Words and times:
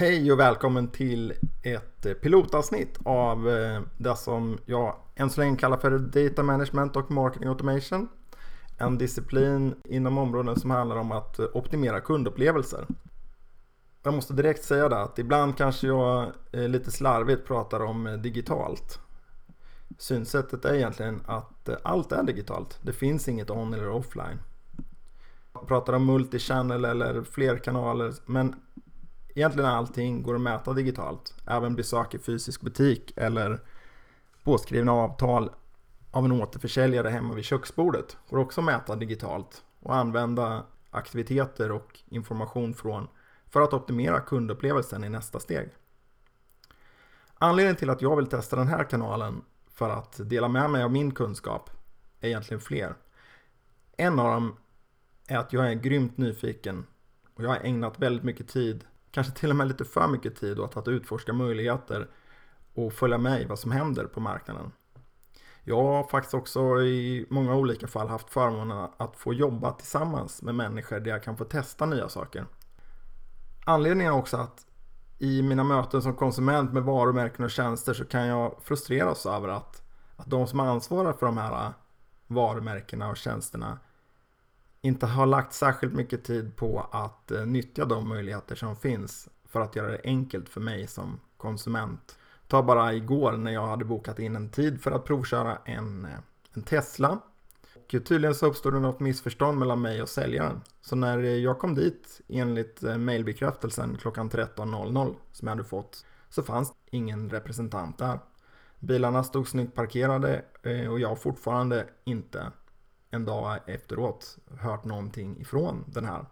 Hej 0.00 0.32
och 0.32 0.38
välkommen 0.38 0.88
till 0.88 1.34
ett 1.62 2.06
eh, 2.06 2.12
pilotavsnitt 2.12 2.98
av 3.04 3.48
eh, 3.48 3.82
det 3.96 4.16
som 4.16 4.58
jag 4.66 4.96
än 5.14 5.30
så 5.30 5.40
länge 5.40 5.56
kallar 5.56 5.76
för 5.76 5.98
Data 5.98 6.42
Management 6.42 6.96
och 6.96 7.10
Marketing 7.10 7.48
Automation. 7.48 8.08
En 8.76 8.98
disciplin 8.98 9.74
inom 9.84 10.18
områden 10.18 10.60
som 10.60 10.70
handlar 10.70 10.96
om 10.96 11.12
att 11.12 11.38
eh, 11.38 11.46
optimera 11.52 12.00
kundupplevelser. 12.00 12.86
Jag 14.02 14.14
måste 14.14 14.32
direkt 14.32 14.64
säga 14.64 14.88
det 14.88 15.02
att 15.02 15.18
ibland 15.18 15.56
kanske 15.56 15.86
jag 15.86 16.32
lite 16.52 16.90
slarvigt 16.90 17.46
pratar 17.46 17.80
om 17.80 18.18
digitalt. 18.22 19.00
Synsättet 19.98 20.64
är 20.64 20.74
egentligen 20.74 21.22
att 21.26 21.68
allt 21.82 22.12
är 22.12 22.22
digitalt. 22.22 22.78
Det 22.82 22.92
finns 22.92 23.28
inget 23.28 23.50
on 23.50 23.74
eller 23.74 23.90
offline. 23.90 24.38
Jag 25.52 25.68
pratar 25.68 25.92
om 25.92 26.06
multichannel 26.06 26.84
eller 26.84 27.22
fler 27.22 27.56
kanaler 27.56 28.14
men 28.26 28.54
egentligen 29.38 29.70
allting 29.70 30.22
går 30.22 30.34
att 30.34 30.40
mäta 30.40 30.72
digitalt. 30.72 31.34
Även 31.46 31.76
besök 31.76 32.14
i 32.14 32.18
fysisk 32.18 32.60
butik 32.60 33.12
eller 33.16 33.60
påskrivna 34.44 34.92
avtal 34.92 35.50
av 36.10 36.24
en 36.24 36.32
återförsäljare 36.32 37.08
hemma 37.08 37.34
vid 37.34 37.44
köksbordet 37.44 38.16
går 38.30 38.38
också 38.38 38.60
att 38.60 38.64
mäta 38.64 38.96
digitalt 38.96 39.64
och 39.80 39.96
använda 39.96 40.64
aktiviteter 40.90 41.72
och 41.72 41.98
information 42.08 42.74
från 42.74 43.08
för 43.50 43.60
att 43.60 43.72
optimera 43.72 44.20
kundupplevelsen 44.20 45.04
i 45.04 45.08
nästa 45.08 45.40
steg. 45.40 45.68
Anledningen 47.34 47.76
till 47.76 47.90
att 47.90 48.02
jag 48.02 48.16
vill 48.16 48.26
testa 48.26 48.56
den 48.56 48.68
här 48.68 48.84
kanalen 48.84 49.42
för 49.70 49.90
att 49.90 50.20
dela 50.28 50.48
med 50.48 50.70
mig 50.70 50.82
av 50.82 50.92
min 50.92 51.14
kunskap 51.14 51.70
är 52.20 52.28
egentligen 52.28 52.60
fler. 52.60 52.94
En 53.96 54.18
av 54.18 54.30
dem 54.30 54.56
är 55.26 55.38
att 55.38 55.52
jag 55.52 55.70
är 55.70 55.74
grymt 55.74 56.16
nyfiken 56.16 56.86
och 57.34 57.44
jag 57.44 57.48
har 57.48 57.56
ägnat 57.56 57.98
väldigt 57.98 58.24
mycket 58.24 58.48
tid 58.48 58.84
kanske 59.10 59.32
till 59.32 59.50
och 59.50 59.56
med 59.56 59.68
lite 59.68 59.84
för 59.84 60.08
mycket 60.08 60.36
tid 60.36 60.58
åt 60.58 60.76
att 60.76 60.88
utforska 60.88 61.32
möjligheter 61.32 62.08
och 62.74 62.92
följa 62.92 63.18
med 63.18 63.42
i 63.42 63.44
vad 63.44 63.58
som 63.58 63.70
händer 63.70 64.04
på 64.04 64.20
marknaden. 64.20 64.72
Jag 65.64 65.82
har 65.82 66.04
faktiskt 66.04 66.34
också 66.34 66.82
i 66.82 67.26
många 67.30 67.54
olika 67.54 67.86
fall 67.86 68.08
haft 68.08 68.30
förmånen 68.30 68.88
att 68.96 69.16
få 69.16 69.34
jobba 69.34 69.72
tillsammans 69.72 70.42
med 70.42 70.54
människor 70.54 71.00
där 71.00 71.10
jag 71.10 71.22
kan 71.22 71.36
få 71.36 71.44
testa 71.44 71.86
nya 71.86 72.08
saker. 72.08 72.46
Anledningen 73.64 74.12
är 74.12 74.18
också 74.18 74.36
att 74.36 74.66
i 75.18 75.42
mina 75.42 75.64
möten 75.64 76.02
som 76.02 76.14
konsument 76.14 76.72
med 76.72 76.82
varumärken 76.82 77.44
och 77.44 77.50
tjänster 77.50 77.94
så 77.94 78.04
kan 78.04 78.26
jag 78.26 78.56
frustreras 78.62 79.26
över 79.26 79.48
att, 79.48 79.82
att 80.16 80.30
de 80.30 80.46
som 80.46 80.60
ansvarar 80.60 81.12
för 81.12 81.26
de 81.26 81.38
här 81.38 81.72
varumärkena 82.26 83.10
och 83.10 83.16
tjänsterna 83.16 83.78
inte 84.80 85.06
har 85.06 85.26
lagt 85.26 85.52
särskilt 85.52 85.94
mycket 85.94 86.24
tid 86.24 86.56
på 86.56 86.88
att 86.92 87.30
eh, 87.30 87.46
nyttja 87.46 87.84
de 87.84 88.08
möjligheter 88.08 88.54
som 88.56 88.76
finns 88.76 89.28
för 89.48 89.60
att 89.60 89.76
göra 89.76 89.90
det 89.90 90.00
enkelt 90.04 90.48
för 90.48 90.60
mig 90.60 90.86
som 90.86 91.20
konsument. 91.36 92.18
Ta 92.46 92.62
bara 92.62 92.94
igår 92.94 93.32
när 93.32 93.52
jag 93.52 93.66
hade 93.66 93.84
bokat 93.84 94.18
in 94.18 94.36
en 94.36 94.50
tid 94.50 94.80
för 94.80 94.90
att 94.90 95.04
provköra 95.04 95.58
en, 95.64 96.04
eh, 96.04 96.10
en 96.52 96.62
Tesla. 96.62 97.20
Och 97.84 97.90
tydligen 97.90 98.34
så 98.34 98.46
uppstod 98.46 98.72
det 98.72 98.80
något 98.80 99.00
missförstånd 99.00 99.58
mellan 99.58 99.80
mig 99.80 100.02
och 100.02 100.08
säljaren. 100.08 100.60
Så 100.80 100.96
när 100.96 101.18
jag 101.18 101.58
kom 101.58 101.74
dit 101.74 102.20
enligt 102.28 102.82
eh, 102.82 102.98
mailbekräftelsen 102.98 103.96
klockan 104.00 104.30
13.00 104.30 105.14
som 105.32 105.48
jag 105.48 105.56
hade 105.56 105.68
fått 105.68 106.04
så 106.28 106.42
fanns 106.42 106.72
ingen 106.90 107.30
representant 107.30 107.98
där. 107.98 108.18
Bilarna 108.78 109.24
stod 109.24 109.48
snyggt 109.48 109.74
parkerade 109.74 110.44
och 110.90 111.00
jag 111.00 111.22
fortfarande 111.22 111.86
inte 112.04 112.52
en 113.10 113.24
dag 113.24 113.58
efteråt 113.66 114.38
hört 114.58 114.84
någonting 114.84 115.40
ifrån 115.40 115.84
den 115.86 116.04
här 116.04 116.26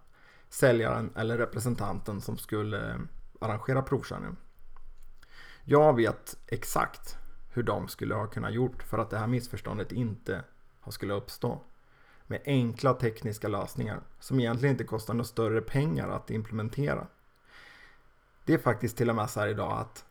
säljaren 0.48 1.12
eller 1.16 1.38
representanten 1.38 2.20
som 2.20 2.38
skulle 2.38 3.00
arrangera 3.40 3.82
provkörningen. 3.82 4.36
Jag 5.64 5.96
vet 5.96 6.36
exakt 6.46 7.16
hur 7.52 7.62
de 7.62 7.88
skulle 7.88 8.14
ha 8.14 8.26
kunnat 8.26 8.54
gjort 8.54 8.82
för 8.82 8.98
att 8.98 9.10
det 9.10 9.18
här 9.18 9.26
missförståndet 9.26 9.92
inte 9.92 10.44
skulle 10.88 11.14
uppstå. 11.14 11.60
Med 12.26 12.42
enkla 12.44 12.94
tekniska 12.94 13.48
lösningar 13.48 14.00
som 14.20 14.40
egentligen 14.40 14.74
inte 14.74 14.84
kostar 14.84 15.14
några 15.14 15.24
större 15.24 15.60
pengar 15.60 16.08
att 16.08 16.30
implementera. 16.30 17.06
Det 18.44 18.54
är 18.54 18.58
faktiskt 18.58 18.96
till 18.96 19.10
och 19.10 19.16
med 19.16 19.30
så 19.30 19.40
här 19.40 19.48
idag 19.48 19.78
att 19.78 20.04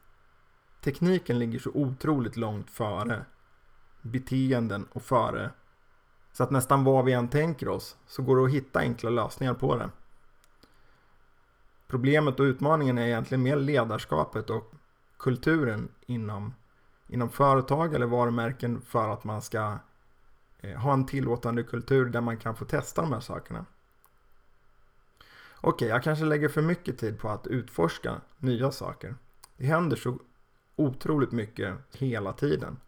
tekniken 0.81 1.39
ligger 1.39 1.59
så 1.59 1.69
otroligt 1.73 2.37
långt 2.37 2.69
före 2.69 3.25
beteenden 4.01 4.87
och 4.91 5.01
före 5.01 5.51
så 6.37 6.43
att 6.43 6.51
nästan 6.51 6.83
vad 6.83 7.05
vi 7.05 7.13
än 7.13 7.27
tänker 7.27 7.67
oss 7.67 7.97
så 8.07 8.23
går 8.23 8.37
det 8.37 8.43
att 8.43 8.51
hitta 8.51 8.79
enkla 8.79 9.09
lösningar 9.09 9.53
på 9.53 9.75
det. 9.75 9.89
Problemet 11.87 12.39
och 12.39 12.43
utmaningen 12.43 12.97
är 12.97 13.05
egentligen 13.05 13.43
mer 13.43 13.55
ledarskapet 13.55 14.49
och 14.49 14.73
kulturen 15.17 15.89
inom, 16.05 16.53
inom 17.07 17.29
företag 17.29 17.93
eller 17.93 18.05
varumärken 18.05 18.81
för 18.81 19.09
att 19.09 19.23
man 19.23 19.41
ska 19.41 19.77
eh, 20.59 20.77
ha 20.79 20.93
en 20.93 21.05
tillåtande 21.05 21.63
kultur 21.63 22.05
där 22.05 22.21
man 22.21 22.37
kan 22.37 22.55
få 22.55 22.65
testa 22.65 23.01
de 23.01 23.13
här 23.13 23.19
sakerna. 23.19 23.65
Okej, 25.55 25.69
okay, 25.69 25.87
jag 25.87 26.03
kanske 26.03 26.25
lägger 26.25 26.49
för 26.49 26.61
mycket 26.61 26.97
tid 26.97 27.19
på 27.19 27.29
att 27.29 27.47
utforska 27.47 28.21
nya 28.37 28.71
saker. 28.71 29.15
Det 29.57 29.65
händer 29.65 29.95
så 29.95 30.19
otroligt 30.75 31.31
mycket 31.31 31.77
hela 31.93 32.33
tiden. 32.33 32.79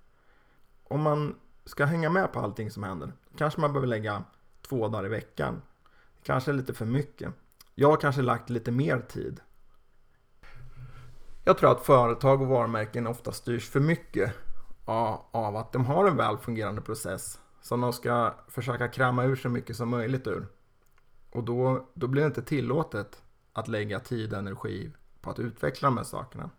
Om 0.84 1.02
man 1.02 1.36
ska 1.68 1.86
hänga 1.86 2.10
med 2.10 2.34
på 2.34 2.40
allting 2.40 2.72
som 2.72 2.84
händer 2.84 3.14
kanske 3.38 3.62
man 3.62 3.74
behöver 3.74 3.88
lägga 3.88 4.24
två 4.62 4.88
dagar 4.88 5.06
i 5.06 5.10
veckan. 5.10 5.62
Kanske 6.24 6.54
lite 6.54 6.74
för 6.74 6.86
mycket. 6.86 7.34
Jag 7.76 7.90
har 7.90 7.98
kanske 7.98 8.22
lagt 8.22 8.50
lite 8.50 8.72
mer 8.72 9.00
tid. 9.00 9.40
Jag 11.44 11.58
tror 11.58 11.72
att 11.72 11.86
företag 11.86 12.42
och 12.42 12.48
varumärken 12.48 13.08
ofta 13.08 13.32
styrs 13.32 13.70
för 13.70 13.80
mycket 13.80 14.34
av 14.86 15.56
att 15.56 15.72
de 15.72 15.86
har 15.86 16.06
en 16.06 16.18
väl 16.18 16.38
fungerande 16.38 16.82
process 16.82 17.40
som 17.62 17.82
de 17.82 17.94
ska 17.94 18.34
försöka 18.48 18.88
kräma 18.88 19.24
ur 19.24 19.36
så 19.36 19.50
mycket 19.50 19.76
som 19.76 19.90
möjligt 19.90 20.28
ur. 20.28 20.48
Och 21.32 21.44
då, 21.44 21.88
då 21.94 22.08
blir 22.08 22.22
det 22.22 22.28
inte 22.28 22.42
tillåtet 22.42 23.24
att 23.54 23.68
lägga 23.68 24.00
tid 24.00 24.34
och 24.34 24.40
energi 24.40 24.92
på 25.22 25.30
att 25.30 25.40
utveckla 25.40 25.88
de 25.88 25.98
här 25.98 26.04
sakerna. 26.04 26.50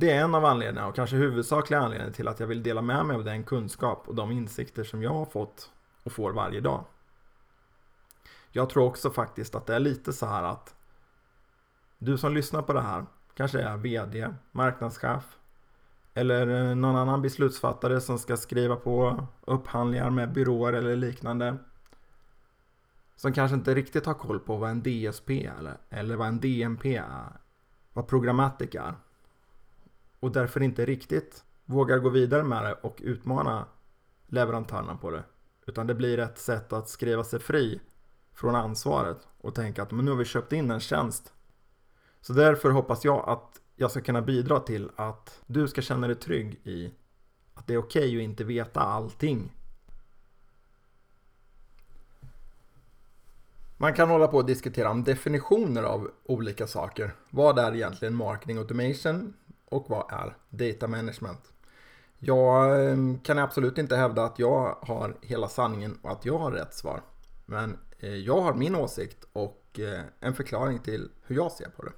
Det 0.00 0.10
är 0.10 0.24
en 0.24 0.34
av 0.34 0.44
anledningarna 0.44 0.88
och 0.88 0.94
kanske 0.94 1.16
huvudsakliga 1.16 1.80
anledningen 1.80 2.12
till 2.12 2.28
att 2.28 2.40
jag 2.40 2.46
vill 2.46 2.62
dela 2.62 2.82
med 2.82 3.06
mig 3.06 3.16
av 3.16 3.24
den 3.24 3.44
kunskap 3.44 4.08
och 4.08 4.14
de 4.14 4.30
insikter 4.30 4.84
som 4.84 5.02
jag 5.02 5.10
har 5.10 5.24
fått 5.24 5.70
och 6.02 6.12
får 6.12 6.32
varje 6.32 6.60
dag. 6.60 6.84
Jag 8.52 8.70
tror 8.70 8.84
också 8.84 9.10
faktiskt 9.10 9.54
att 9.54 9.66
det 9.66 9.74
är 9.74 9.80
lite 9.80 10.12
så 10.12 10.26
här 10.26 10.42
att 10.42 10.74
du 11.98 12.18
som 12.18 12.34
lyssnar 12.34 12.62
på 12.62 12.72
det 12.72 12.80
här 12.80 13.06
kanske 13.34 13.60
är 13.60 13.76
VD, 13.76 14.28
marknadschef 14.52 15.38
eller 16.14 16.48
eh, 16.48 16.74
någon 16.74 16.96
annan 16.96 17.22
beslutsfattare 17.22 18.00
som 18.00 18.18
ska 18.18 18.36
skriva 18.36 18.76
på 18.76 19.26
upphandlingar 19.40 20.10
med 20.10 20.32
byråer 20.32 20.72
eller 20.72 20.96
liknande. 20.96 21.56
Som 23.16 23.32
kanske 23.32 23.54
inte 23.54 23.74
riktigt 23.74 24.06
har 24.06 24.14
koll 24.14 24.40
på 24.40 24.56
vad 24.56 24.70
en 24.70 24.82
DSP 24.82 25.30
är 25.30 25.76
eller 25.90 26.16
vad 26.16 26.28
en 26.28 26.40
DMP 26.40 26.96
är. 26.96 27.32
Vad 27.92 28.06
programmatik 28.06 28.74
är 28.74 28.94
och 30.20 30.32
därför 30.32 30.62
inte 30.62 30.86
riktigt 30.86 31.44
vågar 31.64 31.98
gå 31.98 32.08
vidare 32.08 32.42
med 32.42 32.64
det 32.64 32.72
och 32.72 32.98
utmana 33.02 33.66
leverantörerna 34.26 34.96
på 34.96 35.10
det. 35.10 35.24
Utan 35.66 35.86
det 35.86 35.94
blir 35.94 36.18
ett 36.18 36.38
sätt 36.38 36.72
att 36.72 36.88
skriva 36.88 37.24
sig 37.24 37.40
fri 37.40 37.80
från 38.34 38.54
ansvaret 38.54 39.28
och 39.38 39.54
tänka 39.54 39.82
att 39.82 39.90
men 39.90 40.04
nu 40.04 40.10
har 40.10 40.18
vi 40.18 40.24
köpt 40.24 40.52
in 40.52 40.70
en 40.70 40.80
tjänst. 40.80 41.32
Så 42.20 42.32
därför 42.32 42.70
hoppas 42.70 43.04
jag 43.04 43.28
att 43.28 43.60
jag 43.76 43.90
ska 43.90 44.00
kunna 44.00 44.22
bidra 44.22 44.60
till 44.60 44.90
att 44.96 45.40
du 45.46 45.68
ska 45.68 45.82
känna 45.82 46.06
dig 46.06 46.16
trygg 46.16 46.60
i 46.64 46.94
att 47.54 47.66
det 47.66 47.74
är 47.74 47.78
okej 47.78 48.08
okay 48.08 48.16
att 48.16 48.22
inte 48.22 48.44
veta 48.44 48.80
allting. 48.80 49.52
Man 53.76 53.94
kan 53.94 54.10
hålla 54.10 54.28
på 54.28 54.36
och 54.36 54.46
diskutera 54.46 54.90
om 54.90 55.04
definitioner 55.04 55.82
av 55.82 56.10
olika 56.24 56.66
saker. 56.66 57.14
Vad 57.30 57.58
är 57.58 57.74
egentligen 57.74 58.14
marketing 58.14 58.58
automation? 58.58 59.34
Och 59.70 59.84
vad 59.88 60.12
är 60.12 60.36
data 60.50 60.88
management? 60.88 61.52
Jag 62.18 62.90
ehm, 62.90 63.18
kan 63.18 63.38
absolut 63.38 63.78
inte 63.78 63.96
hävda 63.96 64.24
att 64.24 64.38
jag 64.38 64.76
har 64.82 65.16
hela 65.22 65.48
sanningen 65.48 65.98
och 66.02 66.12
att 66.12 66.24
jag 66.24 66.38
har 66.38 66.50
rätt 66.50 66.74
svar. 66.74 67.02
Men 67.46 67.78
eh, 67.98 68.14
jag 68.14 68.40
har 68.40 68.54
min 68.54 68.74
åsikt 68.74 69.24
och 69.32 69.80
eh, 69.80 70.00
en 70.20 70.34
förklaring 70.34 70.78
till 70.78 71.10
hur 71.26 71.36
jag 71.36 71.52
ser 71.52 71.68
på 71.76 71.82
det. 71.82 71.92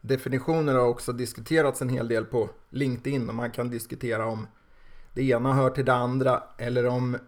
Definitioner 0.00 0.74
har 0.74 0.86
också 0.86 1.12
diskuterats 1.12 1.82
en 1.82 1.88
hel 1.88 2.08
del 2.08 2.24
på 2.24 2.50
LinkedIn 2.70 3.28
och 3.28 3.34
man 3.34 3.50
kan 3.50 3.70
diskutera 3.70 4.26
om 4.26 4.46
det 5.14 5.22
ena 5.22 5.52
hör 5.52 5.70
till 5.70 5.84
det 5.84 5.94
andra 5.94 6.42
eller 6.58 6.86
om 6.86 7.18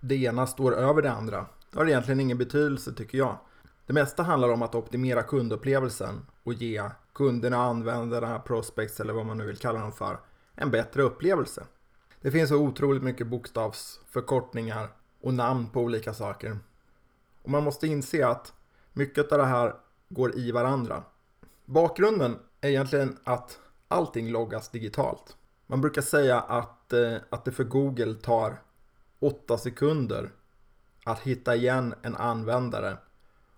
det 0.00 0.16
ena 0.16 0.46
står 0.46 0.74
över 0.74 1.02
det 1.02 1.12
andra. 1.12 1.46
Det 1.70 1.78
har 1.78 1.86
egentligen 1.86 2.20
ingen 2.20 2.38
betydelse 2.38 2.92
tycker 2.92 3.18
jag. 3.18 3.38
Det 3.86 3.92
mesta 3.92 4.22
handlar 4.22 4.48
om 4.48 4.62
att 4.62 4.74
optimera 4.74 5.22
kundupplevelsen 5.22 6.26
och 6.42 6.52
ge 6.52 6.90
kunderna, 7.12 7.56
användarna, 7.56 8.38
prospects 8.38 9.00
eller 9.00 9.12
vad 9.12 9.26
man 9.26 9.38
nu 9.38 9.46
vill 9.46 9.56
kalla 9.56 9.80
dem 9.80 9.92
för, 9.92 10.20
en 10.54 10.70
bättre 10.70 11.02
upplevelse. 11.02 11.66
Det 12.20 12.30
finns 12.30 12.48
så 12.48 12.56
otroligt 12.56 13.02
mycket 13.02 13.26
bokstavsförkortningar 13.26 14.88
och 15.20 15.34
namn 15.34 15.70
på 15.70 15.80
olika 15.80 16.14
saker. 16.14 16.58
Och 17.42 17.50
man 17.50 17.64
måste 17.64 17.86
inse 17.86 18.26
att 18.26 18.52
mycket 18.92 19.32
av 19.32 19.38
det 19.38 19.44
här 19.44 19.74
går 20.08 20.38
i 20.38 20.52
varandra. 20.52 21.02
Bakgrunden 21.64 22.38
är 22.60 22.68
egentligen 22.68 23.16
att 23.24 23.58
allting 23.88 24.30
loggas 24.30 24.68
digitalt. 24.68 25.36
Man 25.66 25.80
brukar 25.80 26.02
säga 26.02 26.40
att, 26.40 26.92
eh, 26.92 27.16
att 27.30 27.44
det 27.44 27.52
för 27.52 27.64
Google 27.64 28.14
tar 28.14 28.62
8 29.18 29.58
sekunder 29.58 30.30
att 31.04 31.20
hitta 31.20 31.56
igen 31.56 31.94
en 32.02 32.16
användare 32.16 32.96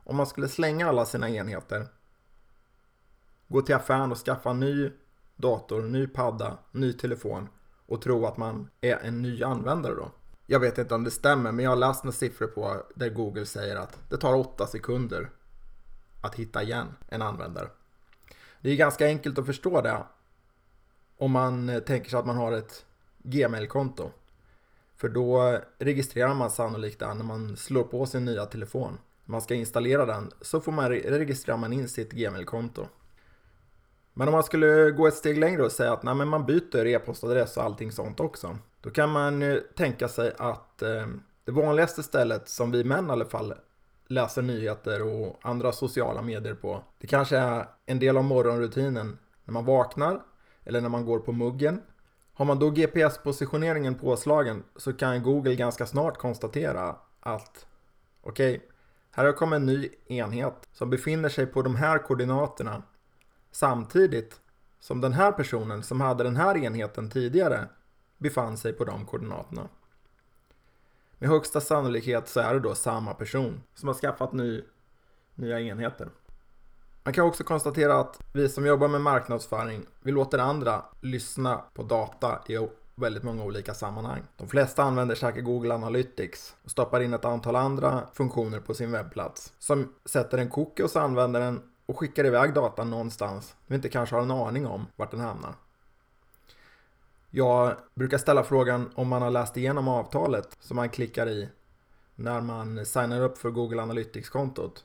om 0.09 0.17
man 0.17 0.27
skulle 0.27 0.49
slänga 0.49 0.89
alla 0.89 1.07
sina 1.07 1.31
enheter, 1.31 1.87
gå 3.49 3.63
till 3.63 3.75
affären 3.75 4.13
och 4.13 4.19
skaffa 4.19 4.51
en 4.51 4.61
ny 4.61 4.93
dator, 5.37 5.83
ny 5.83 6.07
padda, 6.07 6.59
ny 6.73 6.93
telefon 6.93 7.49
och 7.87 8.03
tro 8.03 8.27
att 8.27 8.37
man 8.37 8.71
är 8.81 8.97
en 8.97 9.23
ny 9.23 9.43
användare 9.43 9.95
då. 9.95 10.11
Jag 10.47 10.61
vet 10.61 10.79
inte 10.79 10.95
om 10.95 11.05
det 11.05 11.11
stämmer 11.11 11.53
men 11.53 11.65
jag 11.65 11.71
har 11.71 11.77
läst 11.77 12.05
några 12.05 12.13
siffror 12.13 12.47
på 12.47 12.83
där 12.95 13.09
Google 13.09 13.47
säger 13.47 13.77
att 13.77 13.99
det 14.09 14.17
tar 14.17 14.35
8 14.35 14.67
sekunder 14.67 15.31
att 16.23 16.35
hitta 16.35 16.63
igen 16.63 16.87
en 17.09 17.23
användare. 17.23 17.69
Det 18.61 18.71
är 18.71 18.77
ganska 18.77 19.07
enkelt 19.07 19.39
att 19.39 19.47
förstå 19.47 19.81
det 19.81 20.03
om 21.19 21.31
man 21.31 21.83
tänker 21.87 22.11
sig 22.11 22.19
att 22.19 22.27
man 22.27 22.37
har 22.37 22.53
ett 22.53 22.87
Gmail-konto. 23.19 24.11
För 24.97 25.09
då 25.09 25.59
registrerar 25.79 26.35
man 26.35 26.51
sannolikt 26.51 26.99
det 26.99 27.15
när 27.15 27.25
man 27.25 27.57
slår 27.57 27.85
på 27.85 28.07
sin 28.07 28.25
nya 28.25 28.47
telefon. 28.47 28.99
Man 29.31 29.41
ska 29.41 29.55
installera 29.55 30.07
den 30.07 30.31
så 30.41 30.61
får 30.61 30.73
man 30.73 30.89
registrera 30.89 31.57
man 31.57 31.73
in 31.73 31.89
sitt 31.89 32.13
Gmail-konto. 32.13 32.87
Men 34.15 34.29
om 34.29 34.33
man 34.33 34.43
skulle 34.43 34.91
gå 34.91 35.07
ett 35.07 35.15
steg 35.15 35.39
längre 35.39 35.65
och 35.65 35.73
säga 35.73 35.93
att 35.93 36.03
nej, 36.03 36.15
men 36.15 36.29
man 36.29 36.47
byter 36.47 36.87
e-postadress 36.87 37.57
och 37.57 37.63
allting 37.63 37.93
sånt 37.93 38.21
också. 38.21 38.59
Då 38.81 38.91
kan 38.91 39.11
man 39.11 39.43
eh, 39.43 39.59
tänka 39.77 40.09
sig 40.09 40.33
att 40.39 40.83
eh, 40.83 41.07
det 41.45 41.53
vanligaste 41.53 42.03
stället 42.03 42.49
som 42.49 42.71
vi 42.71 42.85
män 42.85 43.09
i 43.09 43.11
alla 43.11 43.25
fall 43.25 43.55
läser 44.07 44.43
nyheter 44.43 45.03
och 45.03 45.39
andra 45.43 45.73
sociala 45.73 46.23
medier 46.23 46.55
på. 46.55 46.83
Det 46.99 47.07
kanske 47.07 47.37
är 47.37 47.67
en 47.87 47.99
del 47.99 48.17
av 48.17 48.25
morgonrutinen 48.25 49.19
när 49.45 49.53
man 49.53 49.65
vaknar 49.65 50.23
eller 50.65 50.81
när 50.81 50.89
man 50.89 51.05
går 51.05 51.19
på 51.19 51.33
muggen. 51.33 51.83
Har 52.33 52.45
man 52.45 52.59
då 52.59 52.71
GPS-positioneringen 52.71 53.95
påslagen 53.95 54.65
så 54.77 54.93
kan 54.93 55.23
Google 55.23 55.55
ganska 55.55 55.87
snart 55.87 56.19
konstatera 56.19 56.97
att 57.21 57.67
okej, 58.23 58.57
okay, 58.57 58.69
här 59.11 59.25
har 59.25 59.33
kommit 59.33 59.57
en 59.57 59.67
ny 59.67 59.89
enhet 60.07 60.69
som 60.73 60.91
befinner 60.91 61.29
sig 61.29 61.47
på 61.47 61.63
de 61.63 61.77
här 61.77 61.99
koordinaterna 61.99 62.83
samtidigt 63.51 64.41
som 64.81 65.01
den 65.01 65.13
här 65.13 65.33
personen 65.33 65.83
som 65.83 66.01
hade 66.01 66.25
den 66.25 66.37
här 66.37 66.57
enheten 66.57 67.11
tidigare 67.11 67.69
befann 68.19 68.57
sig 68.57 68.73
på 68.73 68.85
de 68.85 69.07
koordinaterna. 69.07 69.69
Med 71.19 71.31
högsta 71.31 71.61
sannolikhet 71.61 72.29
så 72.29 72.41
är 72.41 72.55
det 72.55 72.61
då 72.61 72.75
samma 72.75 73.15
person 73.15 73.63
som 73.75 73.89
har 73.89 73.95
skaffat 73.95 74.33
ny, 74.33 74.63
nya 75.35 75.61
enheter. 75.61 76.09
Man 77.05 77.15
kan 77.15 77.25
också 77.25 77.45
konstatera 77.45 78.01
att 78.01 78.21
vi 78.33 78.49
som 78.49 78.67
jobbar 78.67 78.89
med 78.89 79.01
marknadsföring, 79.01 79.87
vi 80.03 80.13
låter 80.13 80.39
andra 80.39 80.85
lyssna 81.01 81.65
på 81.75 81.83
data 81.83 82.43
i 82.49 82.57
väldigt 82.99 83.23
många 83.23 83.45
olika 83.45 83.75
sammanhang. 83.75 84.23
De 84.37 84.49
flesta 84.49 84.83
använder 84.83 85.15
säkert 85.15 85.45
Google 85.45 85.75
Analytics 85.75 86.57
och 86.65 86.71
stoppar 86.71 87.01
in 87.01 87.15
ett 87.15 87.25
antal 87.25 87.57
andra 87.57 88.07
funktioner 88.13 88.61
på 88.61 88.75
sin 88.75 88.93
webbplats 88.93 89.53
som 89.59 89.95
sätter 90.05 90.39
en 90.39 90.51
cookie 90.51 90.85
hos 90.85 90.97
användaren 90.97 91.63
och 91.87 91.99
skickar 91.99 92.27
iväg 92.27 92.55
datan 92.55 92.91
någonstans 92.91 93.57
vi 93.67 93.75
inte 93.75 93.89
kanske 93.89 94.15
har 94.15 94.23
en 94.23 94.31
aning 94.31 94.67
om 94.67 94.87
vart 94.97 95.11
den 95.11 95.21
hamnar. 95.21 95.55
Jag 97.31 97.77
brukar 97.95 98.19
ställa 98.19 98.45
frågan 98.45 98.91
om 98.95 99.09
man 99.09 99.23
har 99.23 99.31
läst 99.31 99.57
igenom 99.57 99.89
avtalet 99.89 100.57
som 100.61 100.77
man 100.77 100.89
klickar 100.89 101.29
i 101.29 101.49
när 102.15 102.41
man 102.41 102.87
signar 102.87 103.21
upp 103.21 103.39
för 103.39 103.51
Google 103.51 103.83
Analytics-kontot. 103.83 104.85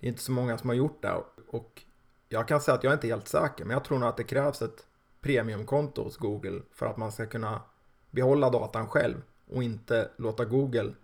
Det 0.00 0.06
är 0.06 0.08
inte 0.08 0.22
så 0.22 0.32
många 0.32 0.58
som 0.58 0.68
har 0.68 0.76
gjort 0.76 1.02
det 1.02 1.14
och 1.50 1.82
jag 2.28 2.48
kan 2.48 2.60
säga 2.60 2.74
att 2.74 2.84
jag 2.84 2.90
är 2.90 2.94
inte 2.94 3.06
helt 3.06 3.28
säker 3.28 3.64
men 3.64 3.74
jag 3.74 3.84
tror 3.84 3.98
nog 3.98 4.08
att 4.08 4.16
det 4.16 4.24
krävs 4.24 4.62
ett 4.62 4.86
premiumkonto 5.20 6.02
hos 6.02 6.16
Google 6.16 6.62
för 6.72 6.86
att 6.86 6.96
man 6.96 7.12
ska 7.12 7.26
kunna 7.26 7.62
behålla 8.10 8.50
datan 8.50 8.88
själv 8.88 9.22
och 9.46 9.62
inte 9.62 10.10
låta 10.16 10.44
Google 10.44 10.94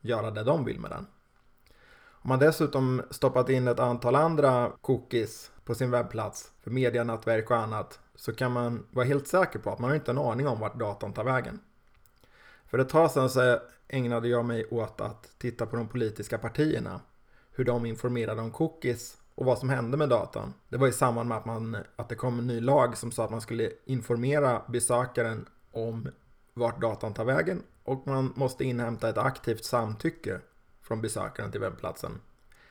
göra 0.00 0.30
det 0.30 0.44
de 0.44 0.64
vill 0.64 0.80
med 0.80 0.90
den. 0.90 1.06
Om 2.26 2.28
man 2.28 2.38
dessutom 2.38 3.02
stoppat 3.10 3.48
in 3.48 3.68
ett 3.68 3.80
antal 3.80 4.16
andra 4.16 4.72
cookies 4.80 5.50
på 5.64 5.74
sin 5.74 5.90
webbplats 5.90 6.52
för 6.60 6.70
medianätverk 6.70 7.50
och 7.50 7.56
annat 7.56 8.00
så 8.14 8.32
kan 8.32 8.52
man 8.52 8.86
vara 8.90 9.06
helt 9.06 9.28
säker 9.28 9.58
på 9.58 9.70
att 9.70 9.78
man 9.78 9.94
inte 9.94 10.12
har 10.12 10.20
en 10.20 10.30
aning 10.30 10.48
om 10.48 10.60
vart 10.60 10.78
datan 10.78 11.12
tar 11.12 11.24
vägen. 11.24 11.60
För 12.66 12.78
ett 12.78 12.88
tag 12.88 13.10
sedan 13.10 13.30
så 13.30 13.58
ägnade 13.88 14.28
jag 14.28 14.44
mig 14.44 14.66
åt 14.66 15.00
att 15.00 15.38
titta 15.38 15.66
på 15.66 15.76
de 15.76 15.88
politiska 15.88 16.38
partierna. 16.38 17.00
Hur 17.50 17.64
de 17.64 17.86
informerade 17.86 18.42
om 18.42 18.50
cookies 18.50 19.16
och 19.36 19.46
vad 19.46 19.58
som 19.58 19.68
hände 19.68 19.96
med 19.96 20.08
datan. 20.08 20.54
Det 20.68 20.76
var 20.76 20.88
i 20.88 20.92
samband 20.92 21.28
med 21.28 21.38
att, 21.38 21.44
man, 21.44 21.76
att 21.96 22.08
det 22.08 22.14
kom 22.14 22.38
en 22.38 22.46
ny 22.46 22.60
lag 22.60 22.96
som 22.96 23.12
sa 23.12 23.24
att 23.24 23.30
man 23.30 23.40
skulle 23.40 23.70
informera 23.84 24.62
besökaren 24.68 25.48
om 25.72 26.08
vart 26.54 26.80
datan 26.80 27.14
tar 27.14 27.24
vägen 27.24 27.62
och 27.84 28.06
man 28.06 28.32
måste 28.36 28.64
inhämta 28.64 29.08
ett 29.08 29.18
aktivt 29.18 29.64
samtycke 29.64 30.40
från 30.82 31.00
besökaren 31.00 31.50
till 31.50 31.60
webbplatsen. 31.60 32.20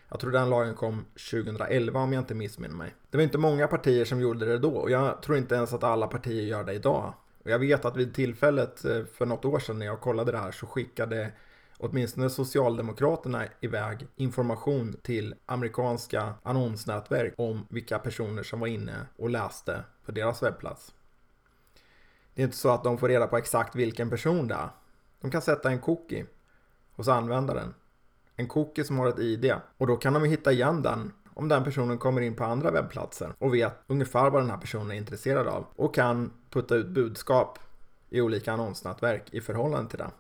Jag 0.09 0.19
tror 0.19 0.31
den 0.31 0.49
lagen 0.49 0.75
kom 0.75 1.05
2011 1.31 1.99
om 1.99 2.13
jag 2.13 2.21
inte 2.21 2.35
missminner 2.35 2.75
mig. 2.75 2.95
Det 3.09 3.17
var 3.17 3.23
inte 3.23 3.37
många 3.37 3.67
partier 3.67 4.05
som 4.05 4.21
gjorde 4.21 4.45
det 4.45 4.57
då 4.57 4.71
och 4.71 4.91
jag 4.91 5.21
tror 5.21 5.37
inte 5.37 5.55
ens 5.55 5.73
att 5.73 5.83
alla 5.83 6.07
partier 6.07 6.43
gör 6.43 6.63
det 6.63 6.73
idag. 6.73 7.13
Och 7.43 7.49
jag 7.51 7.59
vet 7.59 7.85
att 7.85 7.97
vid 7.97 8.13
tillfället 8.13 8.85
eh, 8.85 9.05
för 9.05 9.25
något 9.25 9.45
år 9.45 9.59
sedan 9.59 9.79
när 9.79 9.85
jag 9.85 10.01
kollade 10.01 10.31
det 10.31 10.37
här 10.37 10.51
så 10.51 10.65
skickade 10.65 11.31
åtminstone 11.77 12.29
Socialdemokraterna 12.29 13.45
iväg 13.61 14.07
information 14.15 14.95
till 15.01 15.35
amerikanska 15.45 16.33
annonsnätverk 16.43 17.33
om 17.37 17.65
vilka 17.69 17.99
personer 17.99 18.43
som 18.43 18.59
var 18.59 18.67
inne 18.67 19.05
och 19.17 19.29
läste 19.29 19.83
på 20.05 20.11
deras 20.11 20.43
webbplats. 20.43 20.93
Det 22.33 22.41
är 22.41 22.45
inte 22.45 22.57
så 22.57 22.69
att 22.69 22.83
de 22.83 22.97
får 22.97 23.07
reda 23.07 23.27
på 23.27 23.37
exakt 23.37 23.75
vilken 23.75 24.09
person 24.09 24.47
det 24.47 24.55
är. 24.55 24.69
De 25.21 25.31
kan 25.31 25.41
sätta 25.41 25.69
en 25.69 25.79
cookie 25.79 26.25
hos 26.95 27.07
användaren 27.07 27.73
en 28.35 28.47
cookie 28.47 28.83
som 28.83 28.97
har 28.97 29.07
ett 29.07 29.19
ID 29.19 29.53
och 29.77 29.87
då 29.87 29.95
kan 29.95 30.13
de 30.13 30.23
hitta 30.23 30.51
igen 30.51 30.81
den 30.81 31.11
om 31.33 31.47
den 31.47 31.63
personen 31.63 31.97
kommer 31.97 32.21
in 32.21 32.35
på 32.35 32.43
andra 32.43 32.71
webbplatser 32.71 33.33
och 33.37 33.53
vet 33.53 33.73
ungefär 33.87 34.29
vad 34.29 34.41
den 34.41 34.49
här 34.49 34.57
personen 34.57 34.91
är 34.91 34.95
intresserad 34.95 35.47
av 35.47 35.65
och 35.75 35.95
kan 35.95 36.31
putta 36.49 36.75
ut 36.75 36.87
budskap 36.87 37.59
i 38.09 38.21
olika 38.21 38.53
annonsnätverk 38.53 39.23
i 39.31 39.41
förhållande 39.41 39.89
till 39.89 39.99
det. 39.99 40.11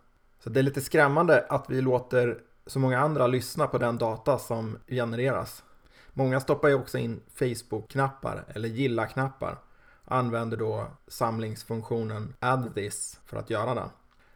Så 0.45 0.51
det 0.51 0.59
är 0.59 0.63
lite 0.63 0.81
skrämmande 0.81 1.45
att 1.49 1.65
vi 1.69 1.81
låter 1.81 2.39
så 2.65 2.79
många 2.79 2.99
andra 2.99 3.27
lyssna 3.27 3.67
på 3.67 3.77
den 3.77 3.97
data 3.97 4.37
som 4.37 4.77
genereras. 4.87 5.63
Många 6.13 6.39
stoppar 6.39 6.67
ju 6.67 6.75
också 6.75 6.97
in 6.97 7.21
Facebook-knappar 7.33 8.43
eller 8.47 8.69
gilla-knappar 8.69 9.57
och 10.05 10.15
använder 10.15 10.57
då 10.57 10.87
samlingsfunktionen 11.07 12.33
add 12.39 12.75
this 12.75 13.19
för 13.25 13.37
att 13.37 13.49
göra 13.49 13.73
det. 13.73 13.89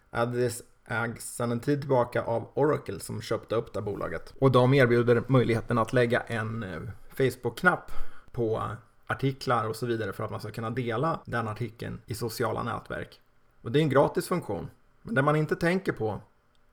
Add 0.10 0.34
this 0.34 0.64
ägs 0.86 1.36
sedan 1.36 1.52
en 1.52 1.60
tid 1.60 1.80
tillbaka 1.80 2.24
av 2.24 2.48
Oracle 2.54 3.00
som 3.00 3.22
köpte 3.22 3.56
upp 3.56 3.74
det 3.74 3.82
bolaget. 3.82 4.34
Och 4.40 4.52
de 4.52 4.74
erbjuder 4.74 5.24
möjligheten 5.28 5.78
att 5.78 5.94
lägga 5.94 6.20
en 6.20 6.64
eh, 6.64 6.80
Facebook-knapp 7.10 7.92
på 8.32 8.64
artiklar 9.08 9.68
och 9.68 9.76
så 9.76 9.86
vidare 9.86 10.14
för 10.14 10.24
att 10.24 10.32
man 10.32 10.40
ska 10.40 10.52
kunna 10.52 10.70
dela 10.70 11.20
den 11.26 11.48
artikeln 11.48 12.02
i 12.06 12.14
sociala 12.14 12.64
nätverk. 12.64 13.20
Och 13.62 13.72
det 13.72 13.80
är 13.80 13.84
en 13.84 13.90
gratis 13.90 14.28
funktion. 14.28 14.70
Men 15.02 15.16
det 15.16 15.22
man 15.22 15.36
inte 15.36 15.56
tänker 15.56 15.94
på 15.94 16.22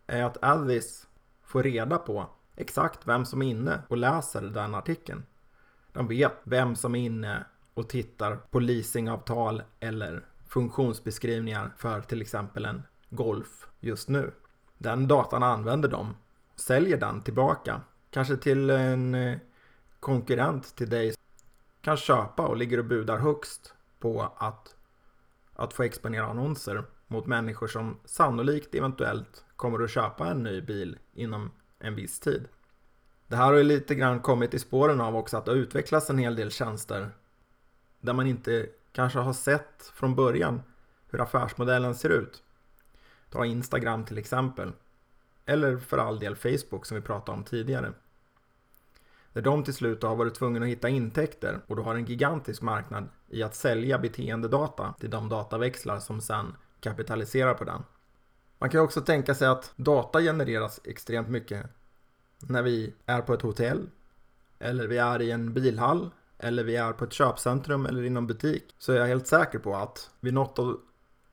är 0.06 0.22
att 0.22 0.42
Alice 0.42 1.06
får 1.42 1.62
reda 1.62 1.98
på 1.98 2.30
exakt 2.56 3.06
vem 3.06 3.24
som 3.24 3.42
är 3.42 3.46
inne 3.46 3.82
och 3.88 3.96
läser 3.96 4.42
den 4.42 4.74
artikeln. 4.74 5.22
De 5.92 6.08
vet 6.08 6.32
vem 6.44 6.76
som 6.76 6.94
är 6.94 7.00
inne 7.00 7.44
och 7.74 7.88
tittar 7.88 8.36
på 8.36 8.60
leasingavtal 8.60 9.62
eller 9.80 10.24
funktionsbeskrivningar 10.48 11.74
för 11.76 12.00
till 12.00 12.22
exempel 12.22 12.64
en 12.64 12.82
Golf 13.10 13.66
just 13.80 14.08
nu. 14.08 14.32
Den 14.78 15.08
datan 15.08 15.42
använder 15.42 15.88
de, 15.88 16.16
säljer 16.56 16.96
den 16.96 17.22
tillbaka, 17.22 17.80
kanske 18.10 18.36
till 18.36 18.70
en 18.70 19.14
eh, 19.14 19.38
konkurrent 20.00 20.76
till 20.76 20.90
dig 20.90 21.14
kan 21.80 21.96
köpa 21.96 22.46
och 22.46 22.56
ligger 22.56 22.78
och 22.78 22.84
budar 22.84 23.18
högst 23.18 23.74
på 24.00 24.32
att, 24.36 24.76
att 25.54 25.72
få 25.72 25.82
exponera 25.82 26.26
annonser 26.26 26.84
mot 27.08 27.26
människor 27.26 27.66
som 27.66 27.98
sannolikt 28.04 28.74
eventuellt 28.74 29.44
kommer 29.56 29.84
att 29.84 29.90
köpa 29.90 30.26
en 30.26 30.42
ny 30.42 30.60
bil 30.60 30.98
inom 31.14 31.50
en 31.78 31.94
viss 31.94 32.20
tid. 32.20 32.48
Det 33.28 33.36
här 33.36 33.44
har 33.44 33.54
ju 33.54 33.62
lite 33.62 33.94
grann 33.94 34.20
kommit 34.20 34.54
i 34.54 34.58
spåren 34.58 35.00
av 35.00 35.16
också 35.16 35.36
att 35.36 35.44
det 35.44 35.50
har 35.50 35.56
utvecklats 35.56 36.10
en 36.10 36.18
hel 36.18 36.36
del 36.36 36.50
tjänster 36.50 37.10
där 38.00 38.12
man 38.12 38.26
inte 38.26 38.66
kanske 38.92 39.18
har 39.18 39.32
sett 39.32 39.92
från 39.94 40.14
början 40.14 40.62
hur 41.10 41.20
affärsmodellen 41.20 41.94
ser 41.94 42.10
ut. 42.10 42.42
Ta 43.30 43.44
Instagram 43.44 44.04
till 44.04 44.18
exempel. 44.18 44.72
Eller 45.46 45.76
för 45.76 45.98
all 45.98 46.18
del 46.18 46.36
Facebook 46.36 46.86
som 46.86 46.94
vi 46.94 47.00
pratade 47.00 47.38
om 47.38 47.44
tidigare. 47.44 47.92
Där 49.32 49.42
de 49.42 49.64
till 49.64 49.74
slut 49.74 50.02
har 50.02 50.16
varit 50.16 50.34
tvungna 50.34 50.60
att 50.60 50.70
hitta 50.70 50.88
intäkter 50.88 51.60
och 51.66 51.76
du 51.76 51.82
har 51.82 51.94
en 51.94 52.04
gigantisk 52.04 52.62
marknad 52.62 53.08
i 53.28 53.42
att 53.42 53.54
sälja 53.54 53.98
beteendedata 53.98 54.94
till 55.00 55.10
de 55.10 55.28
dataväxlar 55.28 55.98
som 55.98 56.20
sen 56.20 56.54
kapitaliserar 56.90 57.54
på 57.54 57.64
den. 57.64 57.82
Man 58.58 58.70
kan 58.70 58.80
också 58.80 59.00
tänka 59.00 59.34
sig 59.34 59.48
att 59.48 59.72
data 59.76 60.20
genereras 60.20 60.80
extremt 60.84 61.28
mycket 61.28 61.66
när 62.38 62.62
vi 62.62 62.94
är 63.06 63.20
på 63.20 63.34
ett 63.34 63.42
hotell 63.42 63.90
eller 64.58 64.86
vi 64.86 64.98
är 64.98 65.22
i 65.22 65.30
en 65.30 65.52
bilhall, 65.52 66.10
eller 66.38 66.64
vi 66.64 66.76
är 66.76 66.92
på 66.92 67.04
ett 67.04 67.12
köpcentrum 67.12 67.86
eller 67.86 68.02
inom 68.02 68.26
butik, 68.26 68.74
så 68.78 68.92
är 68.92 68.96
jag 68.96 69.06
helt 69.06 69.26
säker 69.26 69.58
på 69.58 69.76
att 69.76 70.10
vid 70.20 70.34
något 70.34 70.58
av 70.58 70.80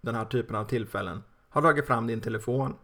den 0.01 0.15
här 0.15 0.25
typen 0.25 0.55
av 0.55 0.65
tillfällen 0.65 1.23
har 1.49 1.61
dragit 1.61 1.87
fram 1.87 2.07
din 2.07 2.21
telefon, 2.21 2.75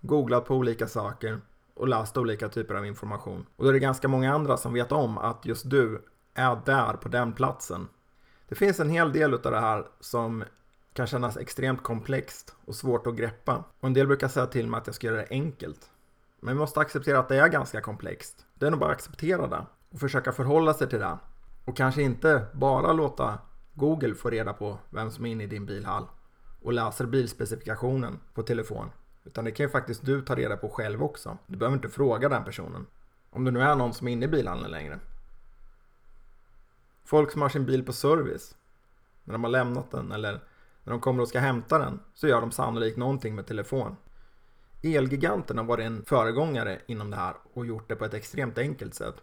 googlat 0.00 0.44
på 0.44 0.54
olika 0.54 0.88
saker 0.88 1.40
och 1.74 1.88
läst 1.88 2.16
olika 2.16 2.48
typer 2.48 2.74
av 2.74 2.86
information. 2.86 3.46
Och 3.56 3.64
då 3.64 3.68
är 3.68 3.72
det 3.72 3.78
ganska 3.78 4.08
många 4.08 4.34
andra 4.34 4.56
som 4.56 4.72
vet 4.72 4.92
om 4.92 5.18
att 5.18 5.46
just 5.46 5.70
du 5.70 6.02
är 6.34 6.60
där 6.64 6.92
på 6.92 7.08
den 7.08 7.32
platsen. 7.32 7.88
Det 8.48 8.54
finns 8.54 8.80
en 8.80 8.90
hel 8.90 9.12
del 9.12 9.34
av 9.34 9.40
det 9.40 9.60
här 9.60 9.86
som 10.00 10.44
kan 10.96 11.06
kännas 11.06 11.36
extremt 11.36 11.82
komplext 11.82 12.54
och 12.64 12.74
svårt 12.74 13.06
att 13.06 13.16
greppa. 13.16 13.64
Och 13.80 13.86
en 13.86 13.94
del 13.94 14.06
brukar 14.06 14.28
säga 14.28 14.46
till 14.46 14.68
mig 14.68 14.78
att 14.78 14.86
jag 14.86 14.94
ska 14.94 15.06
göra 15.06 15.16
det 15.16 15.26
enkelt. 15.30 15.90
Men 16.40 16.54
vi 16.54 16.60
måste 16.60 16.80
acceptera 16.80 17.18
att 17.18 17.28
det 17.28 17.36
är 17.36 17.48
ganska 17.48 17.80
komplext. 17.80 18.46
Det 18.54 18.66
är 18.66 18.70
nog 18.70 18.80
bara 18.80 18.90
att 18.90 18.96
acceptera 18.96 19.46
det 19.46 19.66
och 19.90 20.00
försöka 20.00 20.32
förhålla 20.32 20.74
sig 20.74 20.88
till 20.88 20.98
det. 20.98 21.18
Och 21.64 21.76
kanske 21.76 22.02
inte 22.02 22.46
bara 22.52 22.92
låta 22.92 23.38
Google 23.74 24.14
få 24.14 24.30
reda 24.30 24.52
på 24.52 24.78
vem 24.90 25.10
som 25.10 25.26
är 25.26 25.30
inne 25.30 25.44
i 25.44 25.46
din 25.46 25.66
bilhall 25.66 26.06
och 26.62 26.72
läser 26.72 27.06
bilspecifikationen 27.06 28.18
på 28.34 28.42
telefon. 28.42 28.90
Utan 29.24 29.44
det 29.44 29.50
kan 29.50 29.64
ju 29.66 29.70
faktiskt 29.70 30.04
du 30.04 30.22
ta 30.22 30.34
reda 30.34 30.56
på 30.56 30.68
själv 30.68 31.02
också. 31.02 31.38
Du 31.46 31.56
behöver 31.56 31.76
inte 31.76 31.88
fråga 31.88 32.28
den 32.28 32.44
personen. 32.44 32.86
Om 33.30 33.44
det 33.44 33.50
nu 33.50 33.60
är 33.60 33.74
någon 33.74 33.94
som 33.94 34.08
är 34.08 34.12
inne 34.12 34.24
i 34.24 34.28
bilhandeln 34.28 34.70
längre. 34.70 34.98
Folk 37.04 37.30
som 37.32 37.42
har 37.42 37.48
sin 37.48 37.66
bil 37.66 37.84
på 37.84 37.92
service. 37.92 38.56
När 39.24 39.32
de 39.32 39.44
har 39.44 39.50
lämnat 39.50 39.90
den 39.90 40.12
eller 40.12 40.40
när 40.86 40.92
de 40.92 41.00
kommer 41.00 41.22
och 41.22 41.28
ska 41.28 41.38
hämta 41.38 41.78
den 41.78 42.00
så 42.14 42.28
gör 42.28 42.40
de 42.40 42.50
sannolikt 42.50 42.96
någonting 42.96 43.34
med 43.34 43.46
telefon. 43.46 43.96
Elgiganten 44.82 45.58
har 45.58 45.64
varit 45.64 45.86
en 45.86 46.04
föregångare 46.04 46.78
inom 46.86 47.10
det 47.10 47.16
här 47.16 47.34
och 47.52 47.66
gjort 47.66 47.88
det 47.88 47.96
på 47.96 48.04
ett 48.04 48.14
extremt 48.14 48.58
enkelt 48.58 48.94
sätt. 48.94 49.14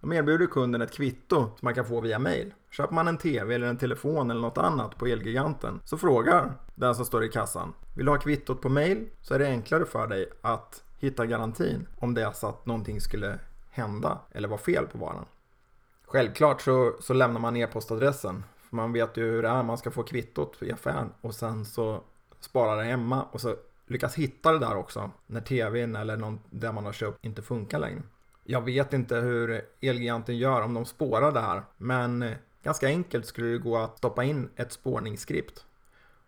De 0.00 0.12
erbjuder 0.12 0.46
kunden 0.46 0.82
ett 0.82 0.92
kvitto 0.92 1.36
som 1.36 1.58
man 1.60 1.74
kan 1.74 1.84
få 1.84 2.00
via 2.00 2.18
mail. 2.18 2.54
Köper 2.70 2.94
man 2.94 3.08
en 3.08 3.18
TV 3.18 3.54
eller 3.54 3.66
en 3.66 3.78
telefon 3.78 4.30
eller 4.30 4.40
något 4.40 4.58
annat 4.58 4.98
på 4.98 5.06
Elgiganten 5.06 5.80
så 5.84 5.98
frågar 5.98 6.52
den 6.74 6.94
som 6.94 7.04
står 7.04 7.24
i 7.24 7.28
kassan. 7.28 7.72
Vill 7.96 8.06
du 8.06 8.12
ha 8.12 8.18
kvittot 8.18 8.60
på 8.60 8.68
mail 8.68 9.08
så 9.20 9.34
är 9.34 9.38
det 9.38 9.46
enklare 9.46 9.84
för 9.84 10.06
dig 10.06 10.30
att 10.42 10.84
hitta 10.98 11.26
garantin 11.26 11.86
om 11.98 12.14
det 12.14 12.22
är 12.22 12.32
så 12.32 12.46
att 12.46 12.66
någonting 12.66 13.00
skulle 13.00 13.38
hända 13.70 14.18
eller 14.32 14.48
vara 14.48 14.60
fel 14.60 14.86
på 14.86 14.98
varan. 14.98 15.24
Självklart 16.06 16.60
så, 16.60 16.96
så 17.00 17.14
lämnar 17.14 17.40
man 17.40 17.56
e-postadressen. 17.56 18.44
För 18.68 18.76
man 18.76 18.92
vet 18.92 19.16
ju 19.16 19.22
hur 19.22 19.42
det 19.42 19.48
är, 19.48 19.62
man 19.62 19.78
ska 19.78 19.90
få 19.90 20.02
kvittot 20.02 20.62
i 20.62 20.72
affären 20.72 21.12
och 21.20 21.34
sen 21.34 21.64
så 21.64 22.02
sparar 22.40 22.76
det 22.76 22.84
hemma 22.84 23.22
och 23.22 23.40
så 23.40 23.56
lyckas 23.86 24.14
hitta 24.14 24.52
det 24.52 24.58
där 24.58 24.76
också 24.76 25.10
när 25.26 25.40
tvn 25.40 25.96
eller 25.96 26.16
någon, 26.16 26.40
det 26.50 26.72
man 26.72 26.84
har 26.84 26.92
köpt 26.92 27.24
inte 27.24 27.42
funkar 27.42 27.78
längre. 27.78 28.02
Jag 28.44 28.60
vet 28.60 28.92
inte 28.92 29.16
hur 29.16 29.62
Elgiganten 29.80 30.38
gör 30.38 30.62
om 30.62 30.74
de 30.74 30.84
spårar 30.84 31.32
det 31.32 31.40
här, 31.40 31.62
men 31.76 32.34
ganska 32.62 32.86
enkelt 32.86 33.26
skulle 33.26 33.48
det 33.48 33.58
gå 33.58 33.76
att 33.76 33.98
stoppa 33.98 34.24
in 34.24 34.50
ett 34.56 34.72
spårningsskript. 34.72 35.64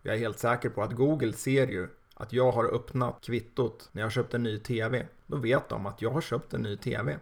Jag 0.01 0.15
är 0.15 0.19
helt 0.19 0.39
säker 0.39 0.69
på 0.69 0.83
att 0.83 0.91
Google 0.93 1.33
ser 1.33 1.67
ju 1.67 1.87
att 2.13 2.33
jag 2.33 2.51
har 2.51 2.75
öppnat 2.75 3.21
kvittot 3.21 3.89
när 3.91 4.01
jag 4.01 4.11
köpt 4.11 4.33
en 4.33 4.43
ny 4.43 4.59
TV. 4.59 5.07
Då 5.27 5.37
vet 5.37 5.69
de 5.69 5.85
att 5.85 6.01
jag 6.01 6.11
har 6.11 6.21
köpt 6.21 6.53
en 6.53 6.61
ny 6.61 6.77
TV. 6.77 7.19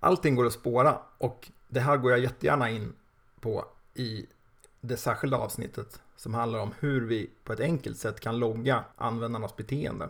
Allting 0.00 0.34
går 0.34 0.46
att 0.46 0.52
spåra 0.52 0.98
och 1.18 1.50
det 1.68 1.80
här 1.80 1.96
går 1.96 2.10
jag 2.10 2.20
jättegärna 2.20 2.70
in 2.70 2.92
på 3.40 3.64
i 3.94 4.26
det 4.80 4.96
särskilda 4.96 5.36
avsnittet 5.36 6.00
som 6.16 6.34
handlar 6.34 6.58
om 6.58 6.74
hur 6.78 7.00
vi 7.00 7.30
på 7.44 7.52
ett 7.52 7.60
enkelt 7.60 7.98
sätt 7.98 8.20
kan 8.20 8.38
logga 8.38 8.84
användarnas 8.96 9.56
beteende. 9.56 10.08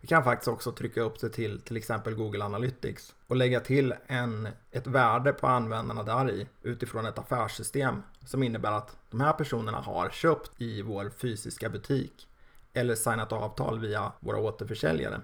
Vi 0.00 0.08
kan 0.08 0.24
faktiskt 0.24 0.48
också 0.48 0.72
trycka 0.72 1.02
upp 1.02 1.20
det 1.20 1.28
till 1.28 1.60
till 1.60 1.76
exempel 1.76 2.14
Google 2.14 2.44
Analytics 2.44 3.14
och 3.26 3.36
lägga 3.36 3.60
till 3.60 3.94
en, 4.06 4.48
ett 4.70 4.86
värde 4.86 5.32
på 5.32 5.46
användarna 5.46 6.02
där 6.02 6.30
i 6.30 6.48
utifrån 6.62 7.06
ett 7.06 7.18
affärssystem 7.18 8.02
som 8.26 8.42
innebär 8.42 8.72
att 8.72 8.96
de 9.10 9.20
här 9.20 9.32
personerna 9.32 9.80
har 9.80 10.10
köpt 10.10 10.50
i 10.60 10.82
vår 10.82 11.10
fysiska 11.10 11.68
butik 11.68 12.28
eller 12.72 12.94
signat 12.94 13.32
avtal 13.32 13.80
via 13.80 14.12
våra 14.20 14.38
återförsäljare. 14.38 15.20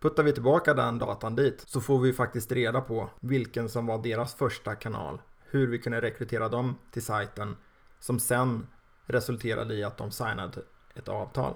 Puttar 0.00 0.22
vi 0.22 0.32
tillbaka 0.32 0.74
den 0.74 0.98
datan 0.98 1.36
dit 1.36 1.64
så 1.66 1.80
får 1.80 1.98
vi 1.98 2.12
faktiskt 2.12 2.52
reda 2.52 2.80
på 2.80 3.10
vilken 3.20 3.68
som 3.68 3.86
var 3.86 3.98
deras 3.98 4.34
första 4.34 4.74
kanal, 4.74 5.20
hur 5.52 5.66
vi 5.66 5.78
kunde 5.78 6.00
rekrytera 6.00 6.48
dem 6.48 6.78
till 6.90 7.02
sajten 7.02 7.56
som 8.00 8.20
sen 8.20 8.66
resulterade 9.06 9.74
i 9.74 9.84
att 9.84 9.96
de 9.96 10.10
signade 10.10 10.62
ett 10.94 11.08
avtal. 11.08 11.54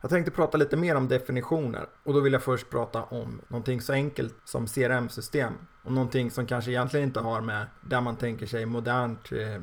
Jag 0.00 0.10
tänkte 0.10 0.30
prata 0.30 0.58
lite 0.58 0.76
mer 0.76 0.94
om 0.94 1.08
definitioner 1.08 1.88
och 2.04 2.14
då 2.14 2.20
vill 2.20 2.32
jag 2.32 2.42
först 2.42 2.70
prata 2.70 3.02
om 3.02 3.40
någonting 3.48 3.80
så 3.80 3.92
enkelt 3.92 4.34
som 4.44 4.66
CRM-system 4.66 5.52
och 5.84 5.92
någonting 5.92 6.30
som 6.30 6.46
kanske 6.46 6.70
egentligen 6.70 7.06
inte 7.06 7.20
har 7.20 7.40
med 7.40 7.66
där 7.80 8.00
man 8.00 8.16
tänker 8.16 8.46
sig 8.46 8.66
modernt 8.66 9.32
eh, 9.32 9.62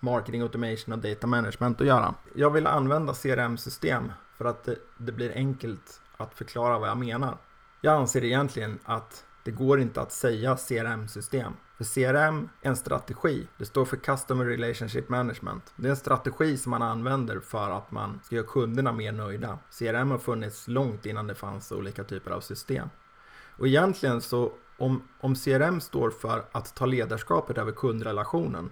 marketing 0.00 0.42
automation 0.42 0.92
och 0.92 0.98
data 0.98 1.26
management 1.26 1.80
att 1.80 1.86
göra. 1.86 2.14
Jag 2.34 2.50
vill 2.50 2.66
använda 2.66 3.14
CRM-system 3.14 4.12
för 4.38 4.44
att 4.44 4.64
det, 4.64 4.76
det 4.98 5.12
blir 5.12 5.32
enkelt 5.34 6.00
att 6.16 6.34
förklara 6.34 6.78
vad 6.78 6.88
jag 6.88 6.98
menar. 6.98 7.38
Jag 7.80 7.94
anser 7.94 8.24
egentligen 8.24 8.78
att 8.84 9.24
det 9.44 9.50
går 9.50 9.80
inte 9.80 10.00
att 10.00 10.12
säga 10.12 10.56
CRM-system. 10.56 11.52
För 11.82 11.94
CRM 11.94 12.48
är 12.62 12.68
en 12.68 12.76
strategi. 12.76 13.48
Det 13.58 13.64
står 13.64 13.84
för 13.84 13.96
Customer 13.96 14.44
Relationship 14.44 15.08
Management. 15.08 15.72
Det 15.76 15.86
är 15.86 15.90
en 15.90 15.96
strategi 15.96 16.56
som 16.56 16.70
man 16.70 16.82
använder 16.82 17.40
för 17.40 17.70
att 17.70 17.90
man 17.90 18.20
ska 18.24 18.36
göra 18.36 18.46
kunderna 18.46 18.92
mer 18.92 19.12
nöjda. 19.12 19.58
CRM 19.78 20.10
har 20.10 20.18
funnits 20.18 20.68
långt 20.68 21.06
innan 21.06 21.26
det 21.26 21.34
fanns 21.34 21.72
olika 21.72 22.04
typer 22.04 22.30
av 22.30 22.40
system. 22.40 22.88
Och 23.56 23.66
egentligen 23.66 24.20
så 24.20 24.52
om, 24.78 25.08
om 25.20 25.34
CRM 25.34 25.80
står 25.80 26.10
för 26.10 26.44
att 26.52 26.74
ta 26.74 26.86
ledarskapet 26.86 27.58
över 27.58 27.72
kundrelationen 27.72 28.70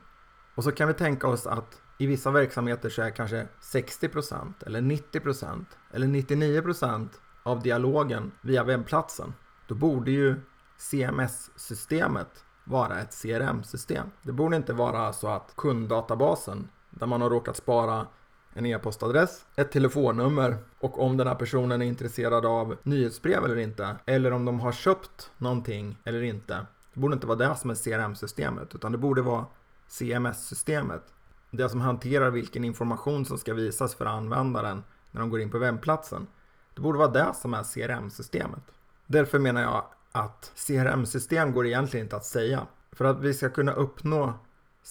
och 0.55 0.65
så 0.65 0.73
kan 0.73 0.89
vi 0.89 0.95
tänka 0.95 1.29
oss 1.29 1.47
att 1.47 1.81
i 1.99 2.07
vissa 2.07 2.31
verksamheter 2.31 2.89
så 2.89 3.03
är 3.03 3.11
kanske 3.11 3.49
60% 3.61 4.53
eller 4.67 4.81
90% 4.81 5.65
eller 5.91 6.07
99% 6.07 7.09
av 7.43 7.63
dialogen 7.63 8.33
via 8.41 8.65
webbplatsen. 8.65 9.35
Då 9.67 9.75
borde 9.75 10.11
ju 10.11 10.41
CMS-systemet 10.79 12.45
vara 12.71 13.01
ett 13.01 13.23
CRM-system. 13.23 14.07
Det 14.23 14.33
borde 14.33 14.57
inte 14.57 14.73
vara 14.73 15.13
så 15.13 15.29
att 15.29 15.57
kunddatabasen, 15.57 16.69
där 16.91 17.07
man 17.07 17.21
har 17.21 17.31
råkat 17.31 17.57
spara 17.57 18.07
en 18.55 18.67
e-postadress, 18.67 19.47
ett 19.57 19.73
telefonnummer 19.73 20.57
och 20.81 21.05
om 21.05 21.17
den 21.17 21.27
här 21.27 21.35
personen 21.35 21.83
är 21.83 21.87
intresserad 21.87 22.47
av 22.47 22.77
nyhetsbrev 22.83 23.45
eller 23.45 23.57
inte, 23.57 23.97
eller 24.07 24.33
om 24.33 24.45
de 24.45 24.61
har 24.61 24.73
köpt 24.73 25.31
någonting 25.39 25.99
eller 26.05 26.23
inte. 26.23 26.67
Det 26.95 27.01
borde 27.01 27.15
inte 27.15 27.27
vara 27.27 27.39
det 27.39 27.57
som 27.57 27.71
är 27.71 27.75
CRM-systemet, 27.75 28.75
utan 28.75 28.93
det 28.93 28.99
borde 28.99 29.23
vara 29.23 29.47
CMS-systemet. 29.89 31.03
Det 31.51 31.69
som 31.69 31.81
hanterar 31.81 32.31
vilken 32.31 32.65
information 32.65 33.25
som 33.25 33.39
ska 33.39 33.55
visas 33.55 33.95
för 33.95 34.07
användaren 34.07 34.83
när 35.11 35.21
de 35.21 35.31
går 35.31 35.41
in 35.41 35.51
på 35.51 35.59
webbplatsen. 35.59 36.27
Det 36.75 36.81
borde 36.81 36.99
vara 36.99 37.11
det 37.11 37.35
som 37.35 37.55
är 37.55 37.63
CRM-systemet. 37.63 38.63
Därför 39.07 39.39
menar 39.39 39.63
jag 39.63 39.85
att 40.13 40.53
CRM-system 40.67 41.53
går 41.53 41.67
egentligen 41.67 42.07
inte 42.07 42.17
att 42.17 42.25
säga. 42.25 42.67
För 42.93 43.05
att 43.05 43.21
vi 43.21 43.35
ska 43.35 43.51
kunna 43.51 43.73
uppnå 43.73 44.35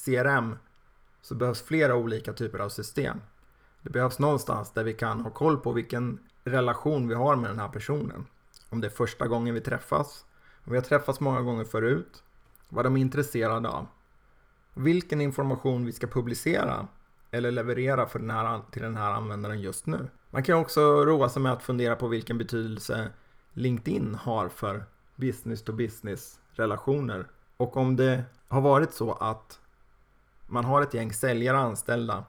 CRM 0.05 0.57
så 1.21 1.35
behövs 1.35 1.61
flera 1.61 1.95
olika 1.95 2.33
typer 2.33 2.59
av 2.59 2.69
system. 2.69 3.21
Det 3.81 3.89
behövs 3.89 4.19
någonstans 4.19 4.71
där 4.73 4.83
vi 4.83 4.93
kan 4.93 5.21
ha 5.21 5.29
koll 5.29 5.57
på 5.57 5.71
vilken 5.71 6.19
relation 6.43 7.07
vi 7.07 7.15
har 7.15 7.35
med 7.35 7.49
den 7.49 7.59
här 7.59 7.67
personen. 7.67 8.25
Om 8.69 8.81
det 8.81 8.87
är 8.87 8.91
första 8.91 9.27
gången 9.27 9.53
vi 9.53 9.61
träffas, 9.61 10.25
om 10.65 10.71
vi 10.71 10.77
har 10.77 10.85
träffats 10.85 11.19
många 11.19 11.41
gånger 11.41 11.63
förut, 11.63 12.23
vad 12.69 12.85
de 12.85 12.97
är 12.97 13.01
intresserade 13.01 13.69
av, 13.69 13.87
vilken 14.73 15.21
information 15.21 15.85
vi 15.85 15.91
ska 15.91 16.07
publicera 16.07 16.87
eller 17.31 17.51
leverera 17.51 18.07
för 18.07 18.19
den 18.19 18.29
här, 18.29 18.61
till 18.71 18.81
den 18.81 18.97
här 18.97 19.11
användaren 19.11 19.61
just 19.61 19.85
nu. 19.85 20.07
Man 20.29 20.43
kan 20.43 20.57
också 20.57 20.81
roa 21.05 21.29
sig 21.29 21.41
med 21.41 21.51
att 21.51 21.63
fundera 21.63 21.95
på 21.95 22.07
vilken 22.07 22.37
betydelse 22.37 23.09
LinkedIn 23.53 24.15
har 24.15 24.49
för 24.49 24.85
business 25.19 25.63
to 25.63 25.73
business 25.73 26.39
relationer. 26.51 27.27
Och 27.57 27.77
om 27.77 27.95
det 27.95 28.23
har 28.47 28.61
varit 28.61 28.93
så 28.93 29.11
att 29.11 29.59
man 30.47 30.65
har 30.65 30.81
ett 30.81 30.93
gäng 30.93 31.13
säljare 31.13 31.57
anställda 31.57 32.23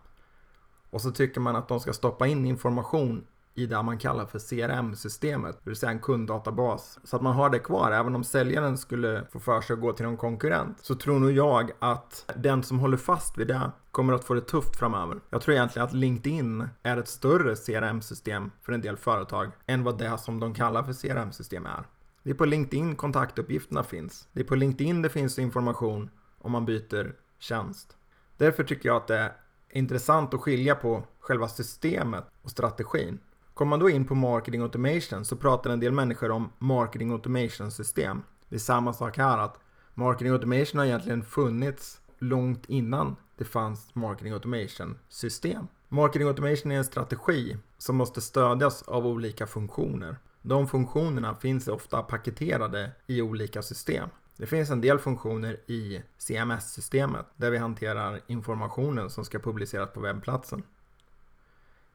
och 0.90 1.00
så 1.00 1.10
tycker 1.10 1.40
man 1.40 1.56
att 1.56 1.68
de 1.68 1.80
ska 1.80 1.92
stoppa 1.92 2.26
in 2.26 2.46
information 2.46 3.26
i 3.54 3.66
det 3.66 3.82
man 3.82 3.98
kallar 3.98 4.26
för 4.26 4.38
CRM-systemet, 4.38 5.60
det 5.64 5.70
vill 5.70 5.76
säga 5.76 5.92
en 5.92 6.00
kunddatabas. 6.00 6.98
Så 7.04 7.16
att 7.16 7.22
man 7.22 7.34
har 7.34 7.50
det 7.50 7.58
kvar, 7.58 7.92
även 7.92 8.14
om 8.14 8.24
säljaren 8.24 8.78
skulle 8.78 9.24
få 9.32 9.40
för 9.40 9.60
sig 9.60 9.74
att 9.74 9.80
gå 9.80 9.92
till 9.92 10.04
någon 10.04 10.16
konkurrent. 10.16 10.84
Så 10.84 10.94
tror 10.94 11.18
nog 11.18 11.30
jag 11.30 11.70
att 11.78 12.32
den 12.36 12.62
som 12.62 12.78
håller 12.78 12.96
fast 12.96 13.38
vid 13.38 13.46
det 13.46 13.70
kommer 13.90 14.12
att 14.12 14.24
få 14.24 14.34
det 14.34 14.40
tufft 14.40 14.76
framöver. 14.76 15.20
Jag 15.30 15.42
tror 15.42 15.56
egentligen 15.56 15.86
att 15.86 15.94
LinkedIn 15.94 16.68
är 16.82 16.96
ett 16.96 17.08
större 17.08 17.56
CRM-system 17.56 18.50
för 18.62 18.72
en 18.72 18.80
del 18.80 18.96
företag 18.96 19.50
än 19.66 19.84
vad 19.84 19.98
det 19.98 20.18
som 20.18 20.40
de 20.40 20.54
kallar 20.54 20.82
för 20.82 20.92
CRM-system 20.92 21.66
är. 21.66 21.84
Det 22.22 22.30
är 22.30 22.34
på 22.34 22.44
LinkedIn 22.44 22.96
kontaktuppgifterna 22.96 23.82
finns. 23.82 24.28
Det 24.32 24.40
är 24.40 24.44
på 24.44 24.54
LinkedIn 24.54 25.02
det 25.02 25.08
finns 25.08 25.38
information 25.38 26.10
om 26.38 26.52
man 26.52 26.66
byter 26.66 27.16
tjänst. 27.38 27.96
Därför 28.36 28.64
tycker 28.64 28.88
jag 28.88 28.96
att 28.96 29.06
det 29.06 29.18
är 29.18 29.32
intressant 29.70 30.34
att 30.34 30.40
skilja 30.40 30.74
på 30.74 31.04
själva 31.20 31.48
systemet 31.48 32.24
och 32.42 32.50
strategin. 32.50 33.18
Kommer 33.54 33.70
man 33.70 33.80
då 33.80 33.90
in 33.90 34.04
på 34.04 34.14
marketing 34.14 34.62
automation 34.62 35.24
så 35.24 35.36
pratar 35.36 35.70
en 35.70 35.80
del 35.80 35.92
människor 35.92 36.30
om 36.30 36.52
marketing 36.58 37.10
automation 37.10 37.70
system. 37.70 38.22
Det 38.48 38.54
är 38.54 38.58
samma 38.60 38.92
sak 38.92 39.18
här 39.18 39.38
att 39.38 39.60
Marketing 39.94 40.32
automation 40.32 40.78
har 40.78 40.86
egentligen 40.86 41.22
funnits 41.22 42.00
långt 42.18 42.68
innan 42.68 43.16
det 43.36 43.44
fanns 43.44 43.94
marketing 43.94 44.32
automation 44.32 44.98
system. 45.08 45.66
Marketing 45.88 46.28
automation 46.28 46.72
är 46.72 46.76
en 46.76 46.84
strategi 46.84 47.56
som 47.78 47.96
måste 47.96 48.20
stödjas 48.20 48.82
av 48.82 49.06
olika 49.06 49.46
funktioner. 49.46 50.16
De 50.42 50.68
funktionerna 50.68 51.34
finns 51.34 51.68
ofta 51.68 52.02
paketerade 52.02 52.90
i 53.06 53.22
olika 53.22 53.62
system. 53.62 54.08
Det 54.36 54.46
finns 54.46 54.70
en 54.70 54.80
del 54.80 54.98
funktioner 54.98 55.56
i 55.66 56.02
CMS-systemet 56.18 57.26
där 57.36 57.50
vi 57.50 57.58
hanterar 57.58 58.20
informationen 58.26 59.10
som 59.10 59.24
ska 59.24 59.38
publiceras 59.38 59.90
på 59.90 60.00
webbplatsen. 60.00 60.62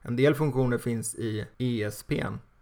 En 0.02 0.16
del 0.16 0.36
funktioner 0.36 0.78
finns 0.78 1.16
i 1.16 1.46
ESP, 1.58 2.12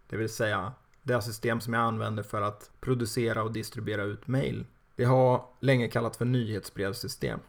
det 0.08 0.16
vill 0.16 0.28
säga 0.28 0.72
det 1.02 1.22
system 1.22 1.60
som 1.60 1.74
jag 1.74 1.82
använder 1.82 2.22
för 2.22 2.42
att 2.42 2.70
producera 2.80 3.42
och 3.42 3.52
distribuera 3.52 4.02
ut 4.02 4.26
mail. 4.26 4.66
Det 4.96 5.04
har 5.04 5.44
länge 5.60 5.88
kallats 5.88 6.18
för 6.18 6.24
nyhetsbrevssystem. 6.24 7.40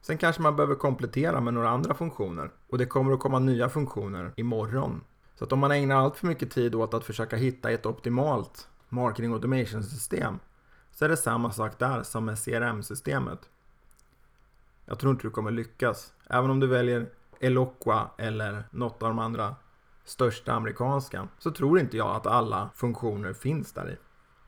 Sen 0.00 0.18
kanske 0.18 0.42
man 0.42 0.56
behöver 0.56 0.74
komplettera 0.74 1.40
med 1.40 1.54
några 1.54 1.68
andra 1.68 1.94
funktioner 1.94 2.50
och 2.68 2.78
det 2.78 2.86
kommer 2.86 3.12
att 3.12 3.20
komma 3.20 3.38
nya 3.38 3.68
funktioner 3.68 4.32
imorgon. 4.36 5.00
Så 5.42 5.46
att 5.46 5.52
om 5.52 5.58
man 5.58 5.72
ägnar 5.72 5.96
allt 5.96 6.16
för 6.16 6.26
mycket 6.26 6.50
tid 6.50 6.74
åt 6.74 6.94
att 6.94 7.04
försöka 7.04 7.36
hitta 7.36 7.70
ett 7.70 7.86
optimalt 7.86 8.68
marketing 8.88 9.32
automation 9.32 9.82
system 9.82 10.38
så 10.90 11.04
är 11.04 11.08
det 11.08 11.16
samma 11.16 11.52
sak 11.52 11.78
där 11.78 12.02
som 12.02 12.24
med 12.24 12.38
CRM-systemet. 12.44 13.38
Jag 14.84 14.98
tror 14.98 15.12
inte 15.12 15.26
du 15.26 15.30
kommer 15.30 15.50
lyckas. 15.50 16.14
Även 16.28 16.50
om 16.50 16.60
du 16.60 16.66
väljer 16.66 17.06
Eloqua 17.40 18.10
eller 18.18 18.64
något 18.70 19.02
av 19.02 19.08
de 19.08 19.18
andra 19.18 19.56
största 20.04 20.52
amerikanska 20.52 21.28
så 21.38 21.50
tror 21.50 21.78
inte 21.78 21.96
jag 21.96 22.16
att 22.16 22.26
alla 22.26 22.70
funktioner 22.74 23.32
finns 23.32 23.72
där 23.72 23.90
i. 23.90 23.96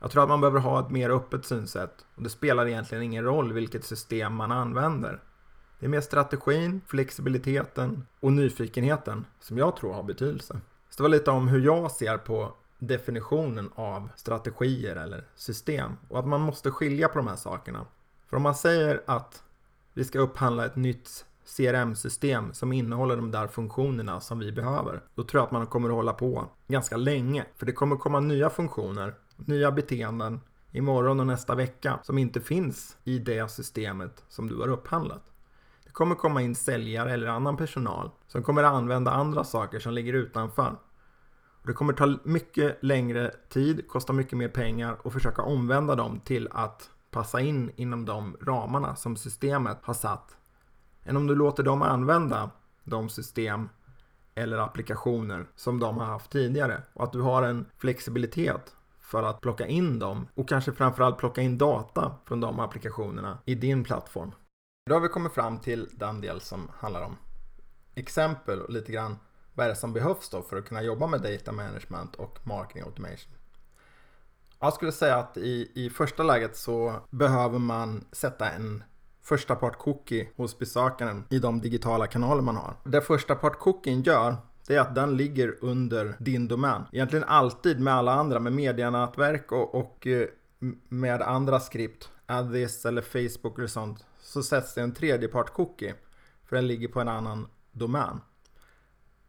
Jag 0.00 0.10
tror 0.10 0.22
att 0.22 0.28
man 0.28 0.40
behöver 0.40 0.60
ha 0.60 0.80
ett 0.80 0.90
mer 0.90 1.10
öppet 1.10 1.44
synsätt 1.44 2.06
och 2.14 2.22
det 2.22 2.30
spelar 2.30 2.66
egentligen 2.66 3.04
ingen 3.04 3.24
roll 3.24 3.52
vilket 3.52 3.84
system 3.84 4.34
man 4.34 4.52
använder. 4.52 5.20
Det 5.78 5.86
är 5.86 5.90
mer 5.90 6.00
strategin, 6.00 6.80
flexibiliteten 6.86 8.06
och 8.20 8.32
nyfikenheten 8.32 9.26
som 9.40 9.58
jag 9.58 9.76
tror 9.76 9.92
har 9.92 10.02
betydelse. 10.02 10.60
Så 10.94 11.02
det 11.02 11.02
var 11.02 11.16
lite 11.16 11.30
om 11.30 11.48
hur 11.48 11.60
jag 11.60 11.90
ser 11.90 12.18
på 12.18 12.54
definitionen 12.78 13.70
av 13.74 14.08
strategier 14.16 14.96
eller 14.96 15.28
system 15.34 15.92
och 16.08 16.18
att 16.18 16.26
man 16.26 16.40
måste 16.40 16.70
skilja 16.70 17.08
på 17.08 17.18
de 17.18 17.26
här 17.26 17.36
sakerna. 17.36 17.86
För 18.28 18.36
om 18.36 18.42
man 18.42 18.54
säger 18.54 19.02
att 19.06 19.42
vi 19.92 20.04
ska 20.04 20.18
upphandla 20.18 20.66
ett 20.66 20.76
nytt 20.76 21.26
CRM-system 21.56 22.52
som 22.52 22.72
innehåller 22.72 23.16
de 23.16 23.30
där 23.30 23.46
funktionerna 23.46 24.20
som 24.20 24.38
vi 24.38 24.52
behöver. 24.52 25.02
Då 25.14 25.24
tror 25.24 25.40
jag 25.40 25.46
att 25.46 25.52
man 25.52 25.66
kommer 25.66 25.88
att 25.88 25.94
hålla 25.94 26.12
på 26.12 26.44
ganska 26.68 26.96
länge. 26.96 27.46
För 27.56 27.66
det 27.66 27.72
kommer 27.72 27.96
komma 27.96 28.20
nya 28.20 28.50
funktioner, 28.50 29.14
nya 29.36 29.72
beteenden 29.72 30.40
imorgon 30.72 31.20
och 31.20 31.26
nästa 31.26 31.54
vecka 31.54 31.98
som 32.02 32.18
inte 32.18 32.40
finns 32.40 32.96
i 33.04 33.18
det 33.18 33.50
systemet 33.50 34.24
som 34.28 34.48
du 34.48 34.56
har 34.56 34.68
upphandlat. 34.68 35.33
Det 35.94 35.96
kommer 35.96 36.14
komma 36.14 36.42
in 36.42 36.54
säljare 36.54 37.12
eller 37.12 37.26
annan 37.26 37.56
personal 37.56 38.10
som 38.26 38.42
kommer 38.42 38.62
använda 38.62 39.10
andra 39.10 39.44
saker 39.44 39.78
som 39.78 39.92
ligger 39.92 40.12
utanför. 40.12 40.76
Det 41.62 41.72
kommer 41.72 41.92
ta 41.92 42.18
mycket 42.24 42.78
längre 42.82 43.30
tid, 43.48 43.88
kosta 43.88 44.12
mycket 44.12 44.38
mer 44.38 44.48
pengar 44.48 44.96
och 45.02 45.12
försöka 45.12 45.42
omvända 45.42 45.94
dem 45.94 46.20
till 46.24 46.48
att 46.52 46.90
passa 47.10 47.40
in 47.40 47.70
inom 47.76 48.04
de 48.04 48.36
ramarna 48.40 48.96
som 48.96 49.16
systemet 49.16 49.78
har 49.82 49.94
satt 49.94 50.36
än 51.04 51.16
om 51.16 51.26
du 51.26 51.34
låter 51.34 51.62
dem 51.62 51.82
använda 51.82 52.50
de 52.84 53.08
system 53.08 53.68
eller 54.34 54.58
applikationer 54.58 55.46
som 55.54 55.78
de 55.78 55.98
har 55.98 56.06
haft 56.06 56.30
tidigare 56.30 56.82
och 56.92 57.04
att 57.04 57.12
du 57.12 57.20
har 57.20 57.42
en 57.42 57.66
flexibilitet 57.78 58.74
för 59.00 59.22
att 59.22 59.40
plocka 59.40 59.66
in 59.66 59.98
dem 59.98 60.28
och 60.34 60.48
kanske 60.48 60.72
framförallt 60.72 61.18
plocka 61.18 61.40
in 61.40 61.58
data 61.58 62.14
från 62.24 62.40
de 62.40 62.60
applikationerna 62.60 63.38
i 63.44 63.54
din 63.54 63.84
plattform. 63.84 64.32
Då 64.86 64.94
har 64.94 65.00
vi 65.00 65.08
kommit 65.08 65.32
fram 65.32 65.58
till 65.58 65.88
den 65.92 66.20
del 66.20 66.40
som 66.40 66.70
handlar 66.78 67.02
om 67.02 67.16
exempel 67.94 68.60
och 68.60 68.70
lite 68.70 68.92
grann 68.92 69.16
vad 69.54 69.66
är 69.66 69.70
det 69.70 69.76
som 69.76 69.92
behövs 69.92 70.28
då 70.28 70.42
för 70.42 70.56
att 70.56 70.64
kunna 70.64 70.82
jobba 70.82 71.06
med 71.06 71.20
data 71.22 71.52
management 71.52 72.14
och 72.14 72.38
marketing 72.42 72.82
automation. 72.82 73.34
Jag 74.60 74.72
skulle 74.72 74.92
säga 74.92 75.16
att 75.16 75.36
i, 75.36 75.70
i 75.74 75.90
första 75.90 76.22
läget 76.22 76.56
så 76.56 76.94
behöver 77.10 77.58
man 77.58 78.04
sätta 78.12 78.50
en 78.50 78.84
första 79.22 79.56
part 79.56 79.78
cookie 79.78 80.28
hos 80.36 80.58
besökaren 80.58 81.24
i 81.30 81.38
de 81.38 81.60
digitala 81.60 82.06
kanaler 82.06 82.42
man 82.42 82.56
har. 82.56 82.74
Det 82.84 83.00
första 83.00 83.34
part 83.34 83.58
cookien 83.58 84.02
gör 84.02 84.36
det 84.66 84.74
är 84.74 84.80
att 84.80 84.94
den 84.94 85.16
ligger 85.16 85.58
under 85.60 86.16
din 86.18 86.48
domän. 86.48 86.82
Egentligen 86.92 87.24
alltid 87.24 87.80
med 87.80 87.94
alla 87.94 88.12
andra, 88.12 88.40
med 88.40 88.52
medianätverk 88.52 89.52
och, 89.52 89.74
och 89.74 90.06
eh, 90.06 90.28
med 90.88 91.22
andra 91.22 91.60
skript, 91.60 92.10
Addis 92.26 92.84
eller 92.84 93.02
Facebook 93.02 93.58
eller 93.58 93.68
sånt, 93.68 94.04
så 94.24 94.42
sätts 94.42 94.74
det 94.74 94.80
en 94.82 94.94
tredjepart 94.94 95.52
cookie. 95.52 95.94
För 96.44 96.56
den 96.56 96.66
ligger 96.66 96.88
på 96.88 97.00
en 97.00 97.08
annan 97.08 97.48
domän. 97.72 98.20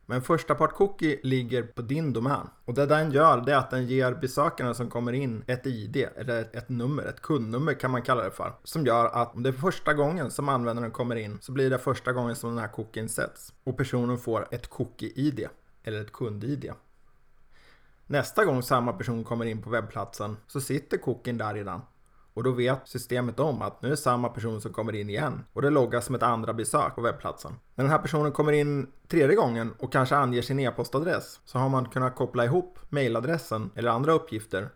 Men 0.05 0.21
första 0.21 0.55
part 0.55 0.73
cookie 0.73 1.19
ligger 1.23 1.63
på 1.63 1.81
din 1.81 2.13
domän. 2.13 2.49
Och 2.65 2.73
det 2.73 2.85
den 2.85 3.11
gör 3.11 3.41
det 3.41 3.53
är 3.53 3.57
att 3.57 3.69
den 3.69 3.87
ger 3.87 4.13
besökaren 4.13 4.75
som 4.75 4.89
kommer 4.89 5.13
in 5.13 5.43
ett 5.47 5.65
ID, 5.65 6.07
eller 6.15 6.41
ett 6.53 6.69
nummer, 6.69 7.03
ett 7.03 7.21
kundnummer 7.21 7.73
kan 7.73 7.91
man 7.91 8.01
kalla 8.01 8.23
det 8.23 8.31
för. 8.31 8.53
Som 8.63 8.85
gör 8.85 9.05
att 9.05 9.35
om 9.35 9.43
det 9.43 9.49
är 9.49 9.53
första 9.53 9.93
gången 9.93 10.31
som 10.31 10.49
användaren 10.49 10.91
kommer 10.91 11.15
in 11.15 11.37
så 11.41 11.51
blir 11.51 11.69
det 11.69 11.77
första 11.77 12.11
gången 12.11 12.35
som 12.35 12.49
den 12.49 12.59
här 12.59 12.67
cookien 12.67 13.09
sätts. 13.09 13.53
Och 13.63 13.77
personen 13.77 14.17
får 14.17 14.47
ett 14.51 14.69
cookie-ID, 14.69 15.47
eller 15.83 16.01
ett 16.01 16.11
kund-ID. 16.11 16.71
Nästa 18.07 18.45
gång 18.45 18.63
samma 18.63 18.93
person 18.93 19.23
kommer 19.23 19.45
in 19.45 19.61
på 19.61 19.69
webbplatsen 19.69 20.37
så 20.47 20.61
sitter 20.61 20.97
cookien 20.97 21.37
där 21.37 21.53
redan 21.53 21.81
och 22.35 22.43
då 22.43 22.51
vet 22.51 22.87
systemet 22.87 23.39
om 23.39 23.61
att 23.61 23.81
nu 23.81 23.91
är 23.91 23.95
samma 23.95 24.29
person 24.29 24.61
som 24.61 24.73
kommer 24.73 24.95
in 24.95 25.09
igen. 25.09 25.45
Och 25.53 25.61
det 25.61 25.69
loggas 25.69 26.05
som 26.05 26.15
ett 26.15 26.23
andra 26.23 26.53
besök 26.53 26.95
på 26.95 27.01
webbplatsen. 27.01 27.51
När 27.75 27.83
den 27.83 27.91
här 27.91 27.99
personen 27.99 28.31
kommer 28.31 28.51
in 28.51 28.87
tredje 29.07 29.35
gången 29.35 29.73
och 29.79 29.91
kanske 29.91 30.15
anger 30.15 30.41
sin 30.41 30.59
e-postadress 30.59 31.39
så 31.45 31.57
har 31.57 31.69
man 31.69 31.85
kunnat 31.85 32.15
koppla 32.15 32.45
ihop 32.45 32.79
mailadressen 32.89 33.71
eller 33.75 33.91
andra 33.91 34.11
uppgifter 34.11 34.69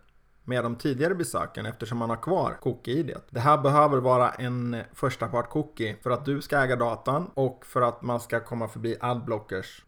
med 0.44 0.64
de 0.64 0.76
tidigare 0.76 1.16
besöken 1.16 1.66
eftersom 1.66 1.98
man 1.98 2.10
har 2.10 2.18
kvar 2.18 2.58
cookie-id. 2.62 3.16
Det 3.30 3.40
här 3.40 3.58
behöver 3.58 3.98
vara 3.98 4.30
en 4.30 4.78
första 4.94 5.28
part 5.28 5.50
cookie 5.50 5.96
för 6.04 6.10
att 6.12 6.26
du 6.26 6.42
ska 6.42 6.58
äga 6.58 6.76
datan 6.76 7.30
och 7.34 7.66
för 7.66 7.82
att 7.82 8.02
man 8.02 8.20
ska 8.20 8.40
komma 8.40 8.68
förbi 8.68 8.96
adblockers 9.00 9.84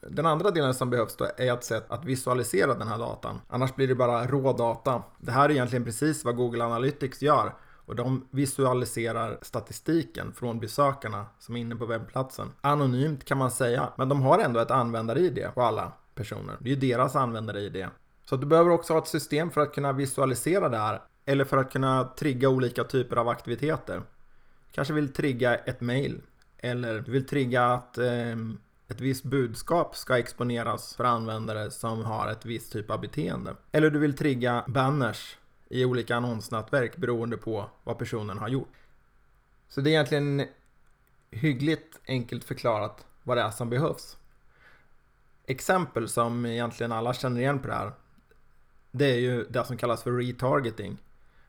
den 0.00 0.26
andra 0.26 0.50
delen 0.50 0.74
som 0.74 0.90
behövs 0.90 1.16
då 1.16 1.28
är 1.36 1.52
ett 1.52 1.64
sätt 1.64 1.90
att 1.90 2.04
visualisera 2.04 2.74
den 2.74 2.88
här 2.88 2.98
datan. 2.98 3.40
Annars 3.48 3.74
blir 3.74 3.88
det 3.88 3.94
bara 3.94 4.26
rådata. 4.26 5.02
Det 5.18 5.32
här 5.32 5.44
är 5.48 5.52
egentligen 5.52 5.84
precis 5.84 6.24
vad 6.24 6.36
Google 6.36 6.64
Analytics 6.64 7.22
gör. 7.22 7.54
Och 7.86 7.96
de 7.96 8.28
visualiserar 8.30 9.38
statistiken 9.42 10.32
från 10.32 10.60
besökarna 10.60 11.26
som 11.38 11.56
är 11.56 11.60
inne 11.60 11.76
på 11.76 11.86
webbplatsen. 11.86 12.52
Anonymt 12.60 13.24
kan 13.24 13.38
man 13.38 13.50
säga, 13.50 13.88
men 13.96 14.08
de 14.08 14.22
har 14.22 14.38
ändå 14.38 14.60
ett 14.60 14.70
användar-id 14.70 15.46
på 15.54 15.62
alla 15.62 15.92
personer. 16.14 16.56
Det 16.60 16.70
är 16.70 16.74
ju 16.74 16.80
deras 16.80 17.16
användar-id. 17.16 17.86
Så 18.24 18.36
du 18.36 18.46
behöver 18.46 18.70
också 18.70 18.92
ha 18.92 19.00
ett 19.00 19.08
system 19.08 19.50
för 19.50 19.60
att 19.60 19.74
kunna 19.74 19.92
visualisera 19.92 20.68
det 20.68 20.78
här. 20.78 21.02
Eller 21.24 21.44
för 21.44 21.56
att 21.56 21.72
kunna 21.72 22.04
trigga 22.04 22.48
olika 22.48 22.84
typer 22.84 23.16
av 23.16 23.28
aktiviteter. 23.28 24.02
Kanske 24.72 24.94
vill 24.94 25.12
trigga 25.12 25.54
ett 25.54 25.80
mail. 25.80 26.20
Eller 26.58 27.00
du 27.00 27.12
vill 27.12 27.26
trigga 27.26 27.66
att 27.66 27.98
eh, 27.98 28.36
ett 28.90 29.00
visst 29.00 29.24
budskap 29.24 29.96
ska 29.96 30.18
exponeras 30.18 30.94
för 30.94 31.04
användare 31.04 31.70
som 31.70 32.04
har 32.04 32.28
ett 32.28 32.44
visst 32.44 32.72
typ 32.72 32.90
av 32.90 33.00
beteende. 33.00 33.56
Eller 33.72 33.90
du 33.90 33.98
vill 33.98 34.16
trigga 34.16 34.64
banners 34.68 35.38
i 35.68 35.84
olika 35.84 36.16
annonsnätverk 36.16 36.96
beroende 36.96 37.36
på 37.36 37.70
vad 37.84 37.98
personen 37.98 38.38
har 38.38 38.48
gjort. 38.48 38.72
Så 39.68 39.80
det 39.80 39.90
är 39.90 39.92
egentligen 39.92 40.46
hyggligt 41.30 42.00
enkelt 42.06 42.44
förklarat 42.44 43.06
vad 43.22 43.36
det 43.36 43.42
är 43.42 43.50
som 43.50 43.70
behövs. 43.70 44.16
Exempel 45.46 46.08
som 46.08 46.46
egentligen 46.46 46.92
alla 46.92 47.14
känner 47.14 47.40
igen 47.40 47.58
på 47.58 47.68
det 47.68 47.74
här. 47.74 47.92
Det 48.90 49.12
är 49.12 49.18
ju 49.18 49.44
det 49.44 49.64
som 49.64 49.76
kallas 49.76 50.02
för 50.02 50.12
retargeting. 50.12 50.98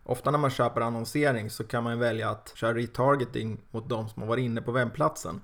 Ofta 0.03 0.31
när 0.31 0.39
man 0.39 0.49
köper 0.49 0.81
annonsering 0.81 1.49
så 1.49 1.63
kan 1.63 1.83
man 1.83 1.99
välja 1.99 2.29
att 2.29 2.53
köra 2.55 2.73
retargeting 2.73 3.61
mot 3.71 3.89
de 3.89 4.09
som 4.09 4.21
har 4.21 4.29
varit 4.29 4.43
inne 4.43 4.61
på 4.61 4.71
webbplatsen. 4.71 5.41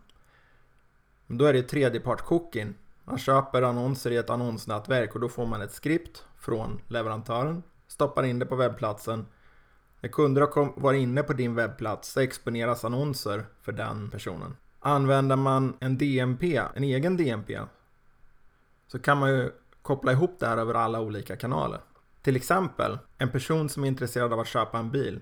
Då 1.27 1.45
är 1.45 1.53
det 1.53 1.63
tredjepartscookien. 1.63 2.75
Man 3.03 3.17
köper 3.17 3.61
annonser 3.61 4.11
i 4.11 4.17
ett 4.17 4.29
annonsnätverk 4.29 5.15
och 5.15 5.21
då 5.21 5.29
får 5.29 5.45
man 5.45 5.61
ett 5.61 5.71
skript 5.71 6.25
från 6.37 6.81
leverantören. 6.87 7.63
Stoppar 7.87 8.23
in 8.23 8.39
det 8.39 8.45
på 8.45 8.55
webbplatsen. 8.55 9.25
När 10.01 10.09
kunder 10.09 10.41
har 10.41 10.81
varit 10.81 11.01
inne 11.01 11.23
på 11.23 11.33
din 11.33 11.55
webbplats 11.55 12.11
så 12.11 12.19
exponeras 12.19 12.85
annonser 12.85 13.45
för 13.61 13.71
den 13.71 14.09
personen. 14.09 14.55
Använder 14.79 15.35
man 15.35 15.77
en 15.79 15.97
DMP, 15.97 16.61
en 16.75 16.83
egen 16.83 17.17
DMP, 17.17 17.59
så 18.87 18.99
kan 18.99 19.17
man 19.17 19.29
ju 19.29 19.51
koppla 19.81 20.11
ihop 20.11 20.35
det 20.39 20.47
här 20.47 20.57
över 20.57 20.73
alla 20.73 21.01
olika 21.01 21.35
kanaler. 21.35 21.79
Till 22.21 22.35
exempel, 22.35 22.97
en 23.17 23.31
person 23.31 23.69
som 23.69 23.83
är 23.83 23.87
intresserad 23.87 24.33
av 24.33 24.39
att 24.39 24.47
köpa 24.47 24.77
en 24.77 24.91
bil 24.91 25.21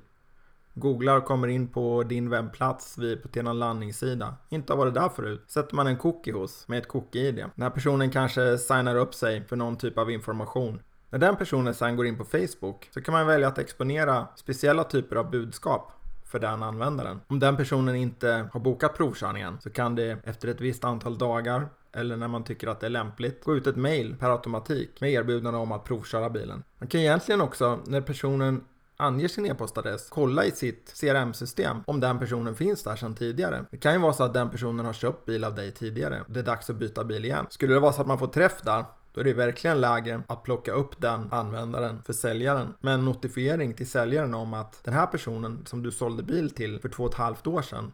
googlar 0.75 1.17
och 1.17 1.25
kommer 1.25 1.47
in 1.47 1.67
på 1.67 2.03
din 2.03 2.29
webbplats 2.29 2.97
vid, 2.97 3.31
till 3.31 3.43
någon 3.43 3.59
landningssida. 3.59 4.35
Inte 4.49 4.73
har 4.73 4.77
varit 4.77 4.93
där 4.93 5.09
förut. 5.09 5.43
Sätter 5.47 5.75
man 5.75 5.87
en 5.87 5.97
cookie 5.97 6.33
hos 6.33 6.67
med 6.67 6.79
ett 6.79 6.87
cookie-id. 6.87 7.35
Den 7.35 7.63
här 7.63 7.69
personen 7.69 8.11
kanske 8.11 8.57
signar 8.57 8.95
upp 8.95 9.13
sig 9.13 9.45
för 9.47 9.55
någon 9.55 9.77
typ 9.77 9.97
av 9.97 10.11
information. 10.11 10.81
När 11.09 11.19
den 11.19 11.35
personen 11.35 11.73
sen 11.73 11.95
går 11.95 12.05
in 12.05 12.17
på 12.17 12.25
Facebook 12.25 12.89
så 12.93 13.01
kan 13.01 13.13
man 13.13 13.27
välja 13.27 13.47
att 13.47 13.57
exponera 13.57 14.27
speciella 14.35 14.83
typer 14.83 15.15
av 15.15 15.31
budskap 15.31 15.91
för 16.25 16.39
den 16.39 16.63
användaren. 16.63 17.21
Om 17.27 17.39
den 17.39 17.57
personen 17.57 17.95
inte 17.95 18.49
har 18.53 18.59
bokat 18.59 18.97
provkörningen 18.97 19.57
så 19.61 19.69
kan 19.69 19.95
det 19.95 20.17
efter 20.23 20.47
ett 20.47 20.61
visst 20.61 20.83
antal 20.83 21.17
dagar 21.17 21.69
eller 21.93 22.17
när 22.17 22.27
man 22.27 22.43
tycker 22.43 22.67
att 22.67 22.79
det 22.79 22.85
är 22.85 22.89
lämpligt 22.89 23.43
gå 23.43 23.55
ut 23.55 23.67
ett 23.67 23.75
mail 23.75 24.15
per 24.19 24.29
automatik 24.29 25.01
med 25.01 25.11
erbjudande 25.11 25.59
om 25.59 25.71
att 25.71 25.83
provköra 25.83 26.29
bilen. 26.29 26.63
Man 26.79 26.87
kan 26.87 27.01
egentligen 27.01 27.41
också 27.41 27.79
när 27.85 28.01
personen 28.01 28.63
anger 28.97 29.27
sin 29.27 29.45
e-postadress, 29.45 30.09
kolla 30.09 30.45
i 30.45 30.51
sitt 30.51 30.93
CRM-system 31.01 31.77
om 31.87 31.99
den 31.99 32.19
personen 32.19 32.55
finns 32.55 32.83
där 32.83 32.95
sedan 32.95 33.15
tidigare. 33.15 33.65
Det 33.71 33.77
kan 33.77 33.93
ju 33.93 33.99
vara 33.99 34.13
så 34.13 34.23
att 34.23 34.33
den 34.33 34.49
personen 34.49 34.85
har 34.85 34.93
köpt 34.93 35.25
bil 35.25 35.43
av 35.43 35.55
dig 35.55 35.71
tidigare. 35.71 36.23
Det 36.27 36.39
är 36.39 36.43
dags 36.43 36.69
att 36.69 36.75
byta 36.75 37.03
bil 37.03 37.25
igen. 37.25 37.45
Skulle 37.49 37.73
det 37.73 37.79
vara 37.79 37.93
så 37.93 38.01
att 38.01 38.07
man 38.07 38.19
får 38.19 38.27
träff 38.27 38.61
där, 38.63 38.85
då 39.13 39.21
är 39.21 39.25
det 39.25 39.33
verkligen 39.33 39.81
läge 39.81 40.21
att 40.27 40.43
plocka 40.43 40.71
upp 40.71 41.01
den 41.01 41.27
användaren 41.31 42.01
för 42.05 42.13
säljaren 42.13 42.73
med 42.81 42.93
en 42.93 43.05
notifiering 43.05 43.73
till 43.73 43.89
säljaren 43.89 44.33
om 44.33 44.53
att 44.53 44.83
den 44.83 44.93
här 44.93 45.07
personen 45.07 45.65
som 45.65 45.83
du 45.83 45.91
sålde 45.91 46.23
bil 46.23 46.49
till 46.49 46.79
för 46.79 46.89
två 46.89 47.03
och 47.03 47.09
ett 47.09 47.17
halvt 47.17 47.47
år 47.47 47.61
sedan 47.61 47.91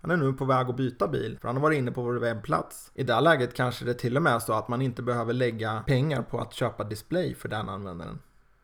han 0.00 0.10
är 0.10 0.16
nu 0.16 0.32
på 0.32 0.44
väg 0.44 0.68
att 0.68 0.76
byta 0.76 1.08
bil 1.08 1.38
för 1.40 1.48
han 1.48 1.56
har 1.56 1.62
varit 1.62 1.78
inne 1.78 1.90
på 1.90 2.02
vår 2.02 2.14
webbplats. 2.14 2.90
I 2.94 3.02
det 3.02 3.20
läget 3.20 3.54
kanske 3.54 3.84
det 3.84 3.94
till 3.94 4.16
och 4.16 4.22
med 4.22 4.34
är 4.34 4.38
så 4.38 4.52
att 4.52 4.68
man 4.68 4.82
inte 4.82 5.02
behöver 5.02 5.32
lägga 5.32 5.82
pengar 5.86 6.22
på 6.22 6.38
att 6.38 6.54
köpa 6.54 6.84
display 6.84 7.34
för 7.34 7.48
den 7.48 7.68
användaren. 7.68 8.18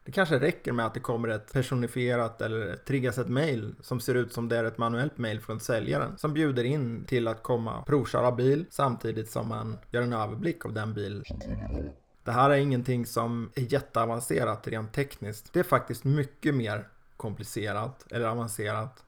Det 0.07 0.12
kanske 0.12 0.38
räcker 0.38 0.73
med 0.73 0.87
att 0.87 0.95
det 0.95 1.01
kommer 1.01 1.29
ett 1.29 1.53
personifierat 1.53 2.42
eller 2.42 2.77
triggas 2.77 3.19
ett 3.19 3.29
mail 3.29 3.75
som 3.81 4.01
ser 4.01 4.14
ut 4.14 4.33
som 4.33 4.49
det 4.49 4.57
är 4.57 4.64
ett 4.64 4.79
manuellt 4.79 5.19
mail 5.19 5.40
från 5.40 5.61
säljaren 5.61 6.19
som 6.19 6.35
bjuder 6.35 6.64
in 6.64 7.05
till 7.05 7.29
att 7.29 7.42
komma 7.42 7.79
och 7.79 7.87
provköra 7.87 8.33
bil 8.33 8.66
samtidigt 8.71 9.31
som 9.31 9.49
man 9.49 9.79
gör 9.90 10.03
en 10.03 10.12
överblick 10.12 10.64
av 10.64 10.73
den 10.73 10.95
bil. 10.95 11.25
Det 12.25 12.33
här 12.33 12.51
är 12.51 12.57
ingenting 12.57 13.07
som 13.07 13.51
är 13.55 13.73
jätteavancerat 13.73 14.69
rent 14.69 14.92
tekniskt. 14.92 15.53
Det 15.53 15.59
är 15.59 15.64
faktiskt 15.64 16.05
mycket 16.05 16.55
mer 16.55 16.88
komplicerat 17.16 18.07
eller 18.11 18.27
avancerat 18.27 19.05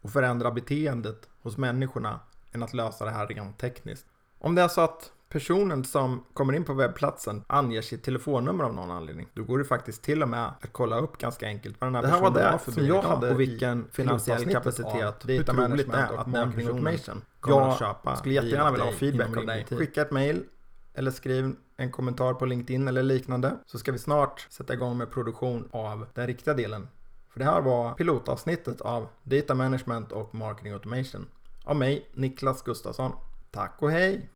och 0.00 0.10
förändra 0.10 0.50
beteendet 0.50 1.28
hos 1.42 1.56
människorna 1.56 2.20
än 2.52 2.62
att 2.62 2.74
lösa 2.74 3.04
det 3.04 3.10
här 3.10 3.26
rent 3.26 3.58
tekniskt. 3.58 4.06
Om 4.38 4.54
det 4.54 4.62
är 4.62 4.68
så 4.68 4.80
att 4.80 5.12
personen 5.28 5.84
som 5.84 6.24
kommer 6.32 6.52
in 6.52 6.64
på 6.64 6.74
webbplatsen 6.74 7.44
anger 7.46 7.82
sitt 7.82 8.02
telefonnummer 8.02 8.64
av 8.64 8.74
någon 8.74 8.90
anledning. 8.90 9.28
Då 9.34 9.44
går 9.44 9.58
det 9.58 9.64
faktiskt 9.64 10.02
till 10.02 10.22
och 10.22 10.28
med 10.28 10.46
att 10.46 10.72
kolla 10.72 10.98
upp 10.98 11.18
ganska 11.18 11.46
enkelt 11.46 11.80
vad 11.80 11.88
den 11.88 11.94
här 11.94 12.02
det 12.02 12.08
här 12.08 12.14
personen 12.18 12.34
var 12.34 12.40
det 12.40 12.50
har 12.50 12.58
för 12.58 12.72
som 12.72 12.86
jag 12.86 13.02
hade 13.02 13.30
och 13.30 13.40
vilken 13.40 13.88
finansiell 13.92 14.52
kapacitet 14.52 15.24
hur 15.24 15.42
troligt 15.42 15.92
det 15.92 15.98
är 15.98 16.18
att 16.18 16.32
den 16.32 16.52
personen 16.52 16.98
kommer 17.40 17.68
att 17.68 17.78
köpa 17.78 18.16
skulle 18.16 18.34
jättegärna 18.34 18.70
vilja 18.70 18.86
ha 18.86 18.92
feedback 18.92 19.36
av 19.36 19.46
dig. 19.46 19.66
Skicka 19.70 20.02
ett 20.02 20.10
mail 20.10 20.44
eller 20.94 21.10
skriv 21.10 21.56
en 21.76 21.92
kommentar 21.92 22.34
på 22.34 22.46
LinkedIn 22.46 22.88
eller 22.88 23.02
liknande 23.02 23.58
så 23.66 23.78
ska 23.78 23.92
vi 23.92 23.98
snart 23.98 24.46
sätta 24.50 24.74
igång 24.74 24.98
med 24.98 25.10
produktion 25.10 25.68
av 25.72 26.06
den 26.14 26.26
riktiga 26.26 26.54
delen. 26.54 26.88
För 27.32 27.38
det 27.38 27.44
här 27.44 27.60
var 27.60 27.94
pilotavsnittet 27.94 28.80
av 28.80 29.08
Data 29.22 29.54
Management 29.54 30.12
och 30.12 30.34
Marketing 30.34 30.72
Automation 30.72 31.26
av 31.64 31.76
mig, 31.76 32.10
Niklas 32.14 32.62
Gustafsson. 32.62 33.12
Tack 33.50 33.76
och 33.78 33.90
hej! 33.90 34.30